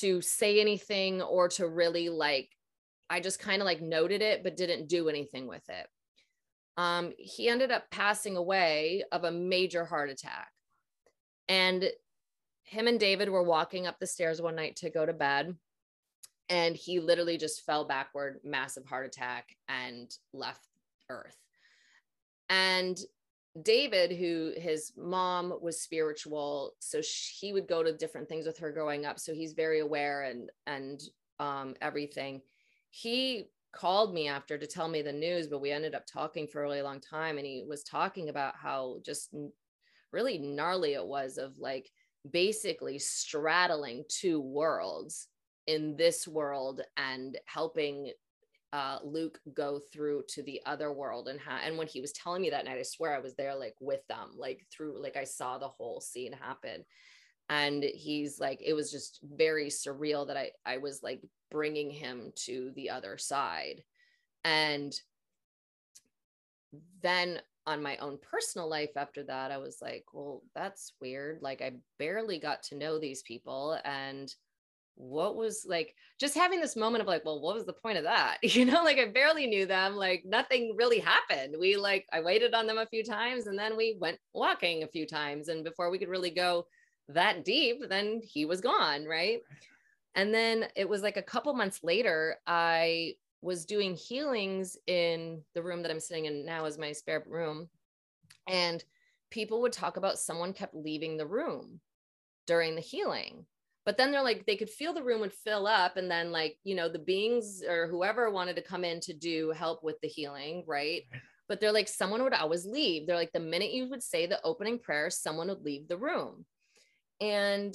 [0.00, 2.48] to say anything or to really like
[3.10, 5.86] I just kind of like noted it but didn't do anything with it.
[6.78, 10.50] Um, he ended up passing away of a major heart attack.
[11.48, 11.90] And
[12.62, 15.54] him and David were walking up the stairs one night to go to bed.
[16.48, 20.66] And he literally just fell backward, massive heart attack, and left
[21.10, 21.36] Earth.
[22.48, 22.98] And
[23.60, 28.58] David, who his mom was spiritual, so she, he would go to different things with
[28.58, 29.18] her growing up.
[29.18, 31.02] So he's very aware and and
[31.38, 32.40] um, everything.
[32.90, 36.60] He called me after to tell me the news, but we ended up talking for
[36.60, 39.34] a really long time, and he was talking about how just
[40.12, 41.90] really gnarly it was of like
[42.30, 45.28] basically straddling two worlds
[45.66, 48.12] in this world and helping
[48.72, 52.42] uh, Luke go through to the other world and how and when he was telling
[52.42, 55.24] me that night, I swear I was there like with them, like through like I
[55.24, 56.84] saw the whole scene happen.
[57.48, 62.32] And he's like, it was just very surreal that I I was like bringing him
[62.46, 63.82] to the other side.
[64.44, 64.94] And
[67.02, 71.38] then on my own personal life after that, I was like, well, that's weird.
[71.42, 74.34] Like I barely got to know these people and
[74.94, 78.04] what was like just having this moment of like well what was the point of
[78.04, 78.38] that?
[78.42, 81.56] You know like i barely knew them like nothing really happened.
[81.58, 84.88] We like i waited on them a few times and then we went walking a
[84.88, 86.66] few times and before we could really go
[87.08, 89.40] that deep then he was gone right?
[90.14, 95.62] And then it was like a couple months later i was doing healings in the
[95.62, 97.68] room that i'm sitting in now is my spare room
[98.48, 98.84] and
[99.30, 101.80] people would talk about someone kept leaving the room
[102.46, 103.46] during the healing
[103.84, 106.56] but then they're like they could feel the room would fill up and then like
[106.64, 110.08] you know the beings or whoever wanted to come in to do help with the
[110.08, 111.02] healing right
[111.48, 114.42] but they're like someone would always leave they're like the minute you would say the
[114.44, 116.44] opening prayer someone would leave the room
[117.20, 117.74] and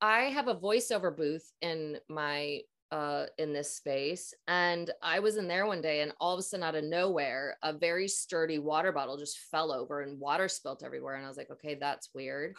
[0.00, 2.60] i have a voiceover booth in my
[2.92, 4.34] uh, in this space.
[4.46, 7.56] And I was in there one day, and all of a sudden, out of nowhere,
[7.62, 11.14] a very sturdy water bottle just fell over and water spilt everywhere.
[11.14, 12.54] And I was like, okay, that's weird.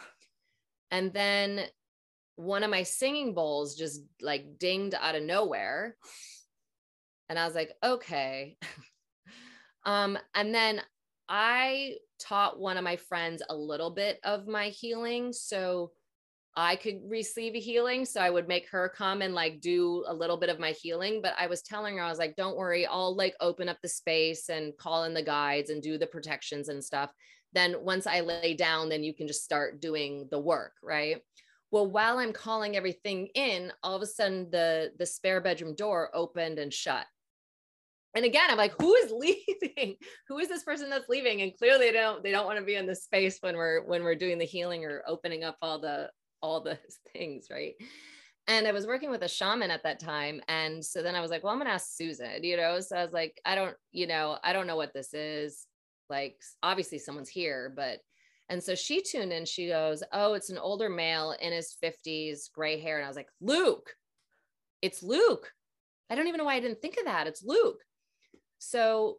[0.90, 1.60] And then
[2.36, 5.96] one of my singing bowls just like dinged out of nowhere.
[7.28, 8.56] And I was like, okay.
[9.86, 10.80] um, and then
[11.28, 15.32] I taught one of my friends a little bit of my healing.
[15.32, 15.92] So
[16.56, 18.04] I could receive a healing.
[18.04, 21.20] So I would make her come and like do a little bit of my healing.
[21.22, 23.88] But I was telling her, I was like, don't worry, I'll like open up the
[23.88, 27.10] space and call in the guides and do the protections and stuff.
[27.52, 30.72] Then once I lay down, then you can just start doing the work.
[30.82, 31.22] Right.
[31.74, 36.08] Well, while I'm calling everything in, all of a sudden the the spare bedroom door
[36.14, 37.04] opened and shut.
[38.14, 39.96] And again, I'm like, who is leaving?
[40.28, 41.42] who is this person that's leaving?
[41.42, 44.04] And clearly they don't they don't want to be in the space when we're when
[44.04, 46.78] we're doing the healing or opening up all the all the
[47.12, 47.74] things, right?
[48.46, 50.42] And I was working with a shaman at that time.
[50.46, 52.78] And so then I was like, well, I'm to ask Susan, you know?
[52.78, 55.66] So I was like, I don't, you know, I don't know what this is.
[56.08, 57.98] Like, obviously someone's here, but
[58.48, 59.44] and so she tuned in.
[59.46, 62.96] She goes, Oh, it's an older male in his 50s, gray hair.
[62.98, 63.90] And I was like, Luke,
[64.82, 65.50] it's Luke.
[66.10, 67.26] I don't even know why I didn't think of that.
[67.26, 67.80] It's Luke.
[68.58, 69.18] So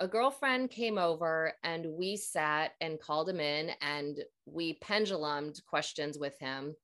[0.00, 6.18] a girlfriend came over and we sat and called him in and we pendulumed questions
[6.18, 6.74] with him.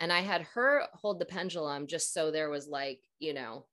[0.00, 3.66] And I had her hold the pendulum just so there was like, you know,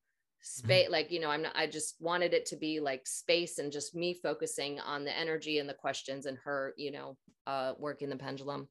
[0.48, 0.92] space mm-hmm.
[0.92, 3.96] like you know i'm not i just wanted it to be like space and just
[3.96, 7.18] me focusing on the energy and the questions and her you know
[7.48, 8.68] uh working the pendulum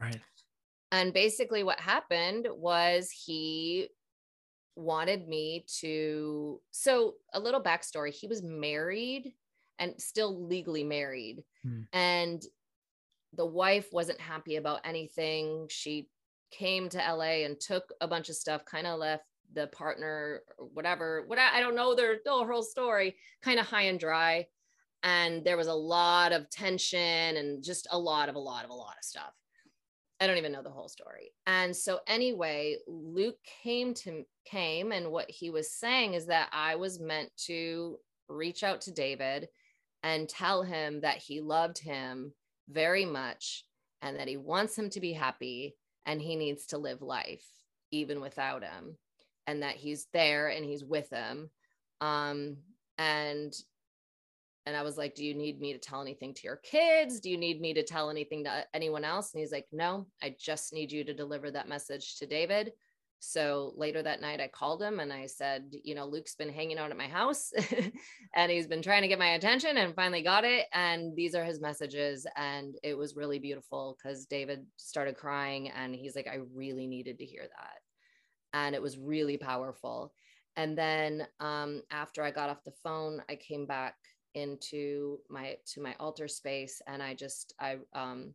[0.00, 0.20] right
[0.92, 3.88] and basically what happened was he
[4.76, 9.32] wanted me to so a little backstory he was married
[9.80, 11.80] and still legally married hmm.
[11.92, 12.44] and
[13.32, 16.08] the wife wasn't happy about anything she
[16.52, 20.66] came to la and took a bunch of stuff kind of left the partner or
[20.72, 24.46] whatever what I, I don't know their, the whole story kind of high and dry.
[25.02, 28.70] And there was a lot of tension and just a lot of a lot of
[28.70, 29.32] a lot of stuff.
[30.20, 31.32] I don't even know the whole story.
[31.46, 36.76] And so anyway, Luke came to came and what he was saying is that I
[36.76, 39.48] was meant to reach out to David
[40.02, 42.32] and tell him that he loved him
[42.68, 43.64] very much
[44.02, 45.76] and that he wants him to be happy
[46.06, 47.44] and he needs to live life
[47.90, 48.96] even without him
[49.46, 51.50] and that he's there and he's with him
[52.00, 52.56] um
[52.98, 53.54] and
[54.66, 57.20] and I was like, Do you need me to tell anything to your kids?
[57.20, 59.32] Do you need me to tell anything to anyone else?
[59.32, 62.72] And he's like, No, I just need you to deliver that message to David.
[63.18, 66.78] So later that night, I called him and I said, You know, Luke's been hanging
[66.78, 67.52] out at my house
[68.34, 70.66] and he's been trying to get my attention and finally got it.
[70.74, 72.26] And these are his messages.
[72.36, 77.18] And it was really beautiful because David started crying and he's like, I really needed
[77.18, 77.85] to hear that.
[78.56, 80.12] And it was really powerful.
[80.56, 83.96] And then um, after I got off the phone, I came back
[84.36, 88.34] into my to my altar space and i just i um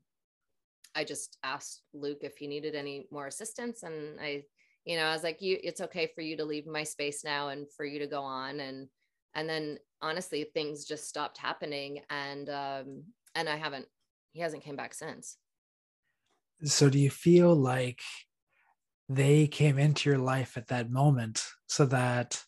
[0.95, 4.43] i just asked luke if he needed any more assistance and i
[4.83, 7.49] you know i was like you it's okay for you to leave my space now
[7.49, 8.87] and for you to go on and
[9.35, 13.03] and then honestly things just stopped happening and um
[13.35, 13.85] and i haven't
[14.33, 15.37] he hasn't came back since
[16.63, 18.01] so do you feel like
[19.13, 22.41] they came into your life at that moment so that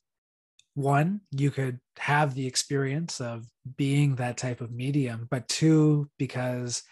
[0.76, 3.46] one, you could have the experience of
[3.78, 6.84] being that type of medium, but two, because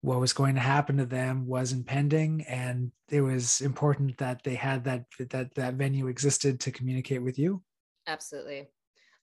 [0.00, 4.54] what was going to happen to them was impending and it was important that they
[4.54, 7.62] had that that that venue existed to communicate with you?
[8.06, 8.60] Absolutely.
[8.60, 8.66] Wow.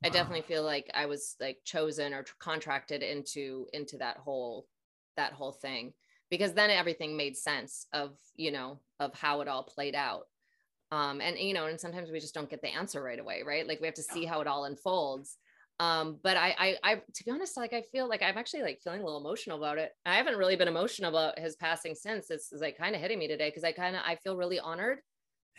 [0.03, 4.68] i definitely feel like i was like chosen or contracted into into that whole
[5.16, 5.93] that whole thing
[6.38, 10.24] because then everything made sense of you know of how it all played out.
[10.92, 13.68] Um and you know and sometimes we just don't get the answer right away right?
[13.68, 15.38] Like we have to see how it all unfolds.
[15.80, 18.80] Um but I, I i to be honest like i feel like i'm actually like
[18.82, 19.92] feeling a little emotional about it.
[20.06, 22.32] I haven't really been emotional about his passing since.
[22.32, 24.60] It's, it's like kind of hitting me today because i kind of i feel really
[24.60, 25.00] honored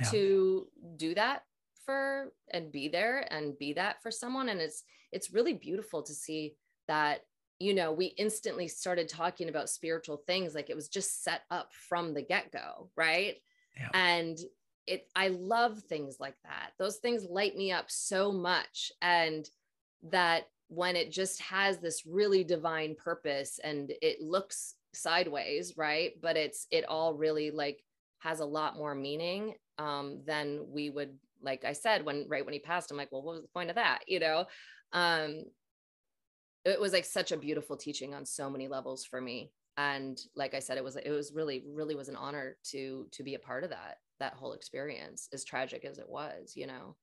[0.00, 0.10] yeah.
[0.10, 0.66] to
[0.96, 1.42] do that
[1.86, 4.50] for and be there and be that for someone.
[4.50, 6.56] And it's it's really beautiful to see
[6.88, 7.20] that
[7.58, 11.72] you know we instantly started talking about spiritual things like it was just set up
[11.72, 13.36] from the get-go right?
[13.78, 13.88] Yeah.
[13.94, 14.38] and
[14.86, 16.70] it i love things like that.
[16.78, 19.48] Those things light me up so much and
[20.10, 26.12] that when it just has this really divine purpose and it looks sideways right?
[26.20, 27.82] But it's it all really like
[28.20, 32.54] has a lot more meaning um than we would like i said when right when
[32.54, 34.00] he passed i'm like well what was the point of that?
[34.06, 34.46] You know?
[34.92, 35.42] Um
[36.70, 39.52] it was like such a beautiful teaching on so many levels for me.
[39.78, 43.22] And like i said it was it was really really was an honor to to
[43.22, 46.96] be a part of that that whole experience as tragic as it was you know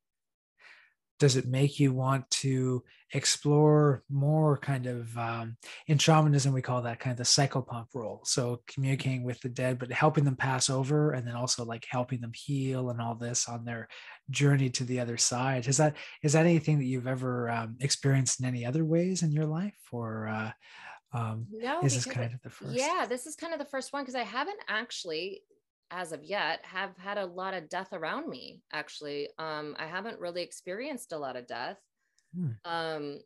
[1.20, 2.84] does it make you want to
[3.14, 5.56] explore more kind of um,
[5.88, 8.22] in shamanism we call that kind of the psychopomp role?
[8.26, 12.22] So communicating with the dead but helping them pass over and then also like helping
[12.22, 13.88] them heal and all this on their
[14.30, 15.68] journey to the other side.
[15.68, 19.32] Is that is that anything that you've ever um, experienced in any other ways in
[19.32, 19.74] your life?
[19.92, 20.52] Or uh,
[21.14, 22.74] um, no, is this kind of the first?
[22.74, 25.42] Yeah this is kind of the first one because i haven't actually
[25.92, 30.20] as of yet have had a lot of death around me actually um i haven't
[30.20, 31.78] really experienced a lot of death
[32.36, 32.50] hmm.
[32.66, 33.20] um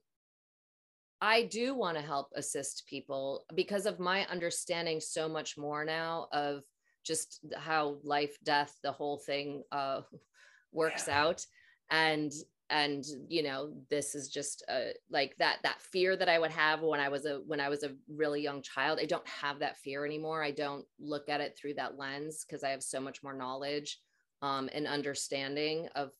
[1.22, 6.28] i do want to help assist people because of my understanding so much more now
[6.32, 6.64] of
[7.06, 10.02] just how life death the whole thing uh
[10.74, 11.22] works yeah.
[11.22, 11.46] out
[11.90, 12.34] and
[12.70, 16.82] and you know this is just uh, like that that fear that i would have
[16.82, 19.78] when i was a when i was a really young child i don't have that
[19.78, 20.44] fear anymore.
[20.44, 24.00] I don't look at it through that lens because i have so much more knowledge
[24.42, 26.12] um, and understanding of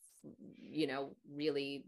[0.58, 1.86] you know really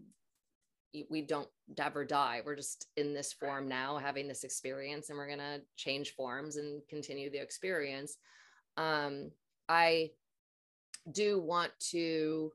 [1.10, 1.48] we don't
[1.78, 2.42] ever die.
[2.44, 6.56] We're just in this form now having this experience and we're going to change forms
[6.56, 8.18] and continue the experience.
[8.76, 9.32] Um,
[9.68, 10.10] i
[11.12, 12.52] do want to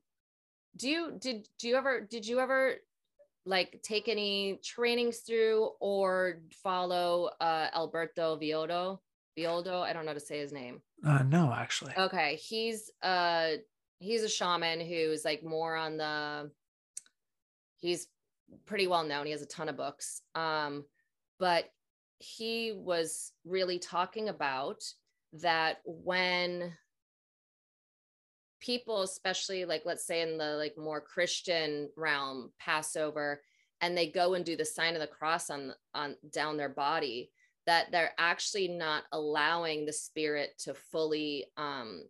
[0.76, 2.74] do you did do you ever did you ever
[3.46, 8.98] like take any trainings through or follow uh Alberto Villoldo?
[9.38, 10.80] Villoldo, I don't know how to say his name.
[11.06, 11.92] Uh no, actually.
[11.96, 13.52] Okay, he's uh
[13.98, 16.50] he's a shaman who's like more on the
[17.76, 18.08] he's
[18.66, 19.26] pretty well known.
[19.26, 20.22] He has a ton of books.
[20.34, 20.84] Um
[21.38, 21.66] but
[22.18, 24.82] he was really talking about
[25.42, 26.72] that when
[28.64, 33.42] people especially like let's say in the like more christian realm passover
[33.80, 37.30] and they go and do the sign of the cross on on down their body
[37.66, 42.02] that they're actually not allowing the spirit to fully um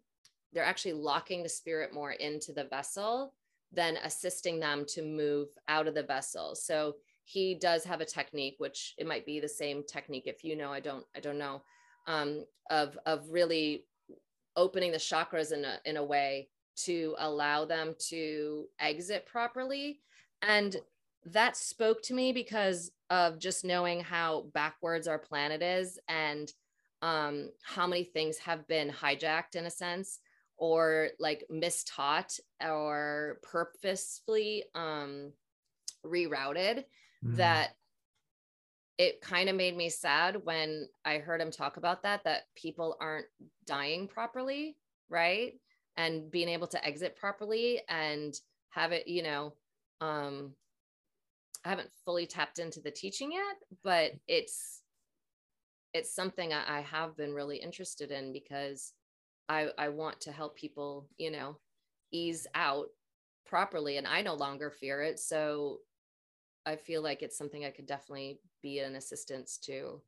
[0.52, 3.34] they're actually locking the spirit more into the vessel
[3.72, 6.54] than assisting them to move out of the vessel.
[6.54, 6.94] So
[7.24, 10.70] he does have a technique which it might be the same technique if you know
[10.70, 11.62] i don't i don't know
[12.06, 13.86] um, of of really
[14.56, 20.00] opening the chakras in a in a way to allow them to exit properly
[20.42, 20.76] and
[21.26, 26.52] that spoke to me because of just knowing how backwards our planet is and
[27.02, 30.20] um, how many things have been hijacked in a sense
[30.56, 35.32] or like mistaught or purposefully um,
[36.04, 36.84] rerouted
[37.24, 37.36] mm.
[37.36, 37.74] that
[38.98, 42.96] it kind of made me sad when I heard him talk about that, that people
[43.00, 43.26] aren't
[43.66, 44.76] dying properly,
[45.08, 45.54] right?
[45.96, 48.34] And being able to exit properly and
[48.70, 49.54] have it, you know,
[50.00, 50.54] um,
[51.64, 54.82] I haven't fully tapped into the teaching yet, but it's
[55.92, 58.92] it's something I, I have been really interested in because
[59.48, 61.58] I I want to help people, you know,
[62.12, 62.88] ease out
[63.46, 65.18] properly, and I no longer fear it.
[65.18, 65.78] So
[66.66, 70.00] I feel like it's something I could definitely be an assistance to.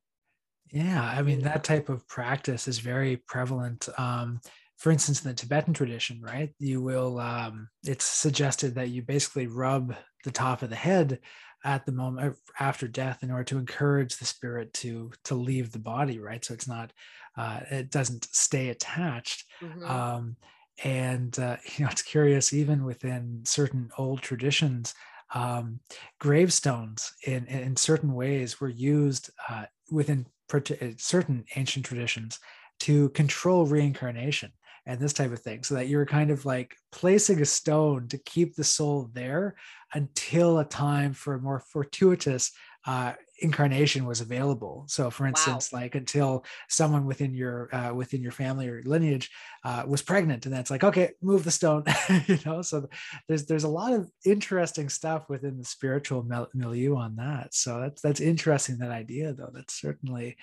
[0.72, 3.88] Yeah, I mean that type of practice is very prevalent.
[3.98, 4.40] Um,
[4.76, 6.52] for instance, in the Tibetan tradition, right?
[6.58, 7.18] You will.
[7.18, 9.94] Um, it's suggested that you basically rub
[10.24, 11.20] the top of the head
[11.64, 15.72] at the moment uh, after death in order to encourage the spirit to to leave
[15.72, 16.92] the body right so it's not
[17.36, 19.84] uh, it doesn't stay attached mm-hmm.
[19.84, 20.36] um,
[20.84, 24.94] and uh, you know it's curious even within certain old traditions
[25.34, 25.80] um,
[26.20, 30.60] gravestones in in certain ways were used uh, within uh,
[30.98, 32.38] certain ancient traditions
[32.80, 34.52] to control reincarnation
[34.86, 35.64] and this type of thing.
[35.64, 39.56] So that you're kind of like placing a stone to keep the soul there
[39.94, 42.52] until a time for a more fortuitous
[42.86, 44.84] uh, incarnation was available.
[44.88, 45.80] So for instance wow.
[45.80, 49.30] like until someone within your uh, within your family or lineage
[49.64, 51.84] uh, was pregnant and that's like okay move the stone
[52.26, 52.62] you know?
[52.62, 52.88] So
[53.28, 57.54] there's there's a lot of interesting stuff within the spiritual milieu on that.
[57.54, 59.50] So that's that's interesting that idea though.
[59.52, 60.36] That's certainly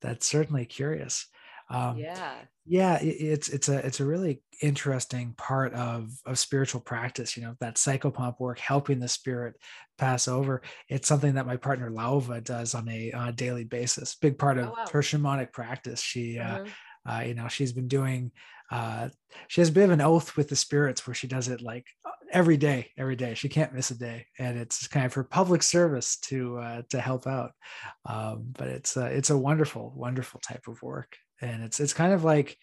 [0.00, 1.26] that's certainly curious
[1.68, 2.34] um, yeah.
[2.64, 7.42] yeah it, it's it's a it's a really interesting part of of spiritual practice you
[7.42, 9.56] know that psychopomp work helping the spirit
[9.98, 10.62] pass over.
[10.88, 14.58] It's something that my partner lauva does on a, on a daily basis big part
[14.58, 14.84] of oh, wow.
[14.92, 16.00] her shamanic practice.
[16.00, 17.08] She uh, mm-hmm.
[17.08, 18.30] uh, uh, you know she's been doing
[18.70, 19.08] uh,
[19.48, 21.86] she has a bit of an oath with the spirits where she does it like
[22.32, 23.34] every day every day.
[23.34, 27.00] She can't miss a day and it's kind of her public service to uh, to
[27.00, 27.52] help out.
[28.04, 32.12] Um, but it's uh, it's a wonderful wonderful type of work and it's it's kind
[32.12, 32.58] of like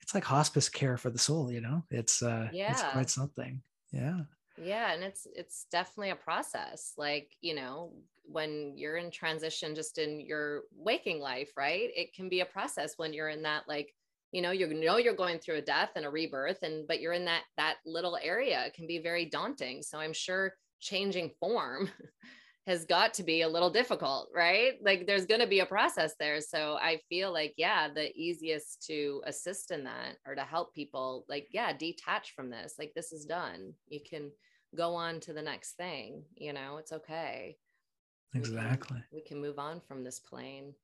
[0.00, 1.84] it's like hospice care for the soul you know?
[1.90, 2.72] It's uh yeah.
[2.72, 3.62] it's quite something.
[3.92, 4.20] Yeah.
[4.62, 7.92] Yeah and it's it's definitely a process like you know
[8.26, 11.90] when you're in transition just in your waking life right?
[11.94, 13.94] It can be a process when you're in that like
[14.32, 17.12] you know you know you're going through a death and a rebirth and but you're
[17.12, 19.82] in that that little area it can be very daunting.
[19.82, 21.90] So i'm sure changing form
[22.66, 24.74] has got to be a little difficult, right?
[24.82, 26.40] Like there's going to be a process there.
[26.40, 31.26] So I feel like, yeah, the easiest to assist in that or to help people,
[31.28, 32.74] like, yeah, detach from this.
[32.78, 33.74] Like this is done.
[33.88, 34.30] You can
[34.74, 36.22] go on to the next thing.
[36.36, 37.56] You know, it's okay.
[38.34, 39.02] Exactly.
[39.12, 40.74] We can, we can move on from this plane.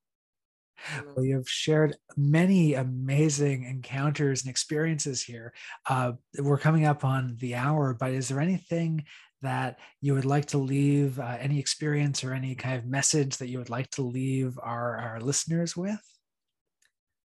[1.04, 5.52] Well, you've shared many amazing encounters and experiences here.
[5.88, 9.04] Uh, we're coming up on the hour, but is there anything
[9.42, 13.48] that you would like to leave uh, any experience or any kind of message that
[13.48, 16.00] you would like to leave our, our listeners with?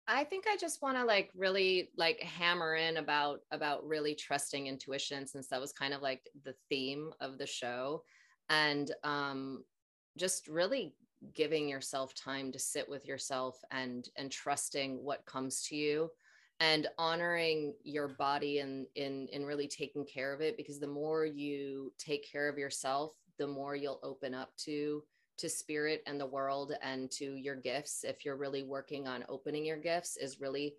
[0.08, 4.68] I think i just want to like really like hammer in about about really trusting
[4.68, 8.04] intuition since that was kind of like the theme of the show.
[8.50, 9.64] And um
[10.18, 10.94] just really
[11.34, 16.12] giving yourself time to sit with yourself and and trusting what comes to you
[16.60, 21.26] and honoring your body and in in really taking care of it because the more
[21.26, 25.04] you take care of yourself the more you'll open up to
[25.38, 28.04] to spirit and the world and to your gifts.
[28.04, 30.76] If you're really working on opening your gifts is really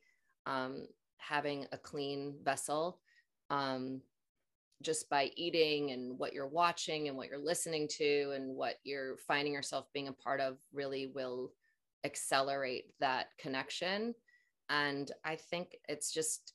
[0.46, 0.86] um,
[1.18, 3.00] having a clean vessel
[3.50, 4.00] um,
[4.82, 9.16] just by eating and what you're watching and what you're listening to and what you're
[9.18, 11.52] finding yourself being a part of really will
[12.04, 14.14] accelerate that connection
[14.68, 16.54] and I think it's just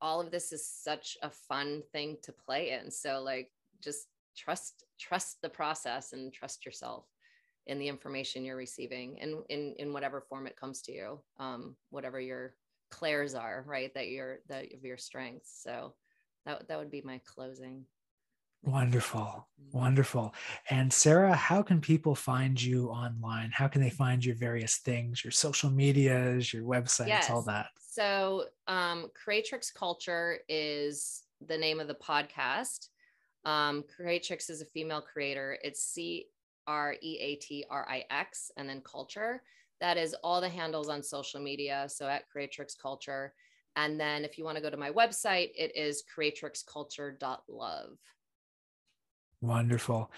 [0.00, 2.90] all of this is such a fun thing to play in.
[2.90, 3.50] So like
[3.82, 7.06] just trust trust the process and trust yourself
[7.66, 11.76] in the information you're receiving and in in whatever form it comes to you um
[11.90, 12.54] whatever your
[12.90, 15.92] clairs are right that you're that of your strengths so
[16.46, 17.84] that that would be my closing
[18.62, 19.46] Wonderful.
[19.72, 20.34] Wonderful.
[20.70, 23.50] And Sara, how can people find you online?
[23.52, 27.30] How can they find your various things, your social medias, your websites, yes.
[27.30, 27.68] all that?
[27.78, 32.88] So, um, Creatrix Culture is the name of the podcast.
[33.44, 35.58] Um, Creatrix is a female creator.
[35.62, 36.26] It's C
[36.66, 39.42] R E A T R I X and then culture.
[39.80, 41.86] That is all the handles on social media.
[41.88, 43.32] So at Creatrix Culture.
[43.76, 47.98] And then if you want to go to my website, it is creatrixculture.love.
[49.40, 50.10] Wonderful.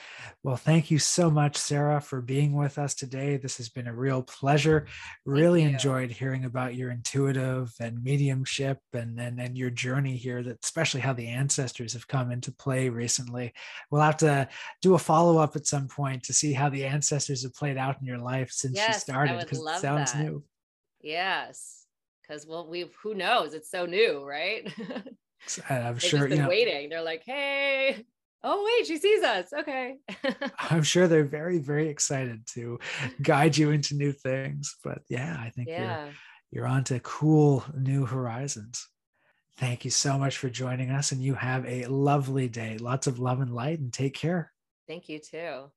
[0.42, 3.36] Well, thank you so much, Sara, for being with us today.
[3.36, 4.86] This has been a real pleasure.
[5.26, 10.64] Really enjoyed hearing about your intuitive and mediumship and, and, and your journey here, that
[10.64, 13.52] especially how the ancestors have come into play recently.
[13.90, 14.48] We'll have to
[14.80, 18.00] do a follow up at some point to see how the ancestors have played out
[18.00, 20.22] in your life since yes, you started, because it sounds that.
[20.22, 20.42] new.
[21.02, 21.84] Yes.
[22.22, 23.52] Because well, we who knows?
[23.52, 24.72] It's so new, right?
[25.68, 26.20] I'm They've sure.
[26.20, 26.88] Just been you know, waiting.
[26.88, 28.06] They're like, hey,
[28.43, 29.53] oh wait she sees us.
[29.53, 29.97] Okay.
[30.70, 32.78] I'm sure they're very very excited to
[33.22, 36.05] guide you into new things but yeah i think yeah.
[36.05, 36.14] you're
[36.51, 38.88] you're on to cool new horizons.
[39.57, 42.78] Thank you so much for joining us and you have a lovely day.
[42.78, 44.53] Lots of love and light and take care.
[44.88, 45.70] Thank you too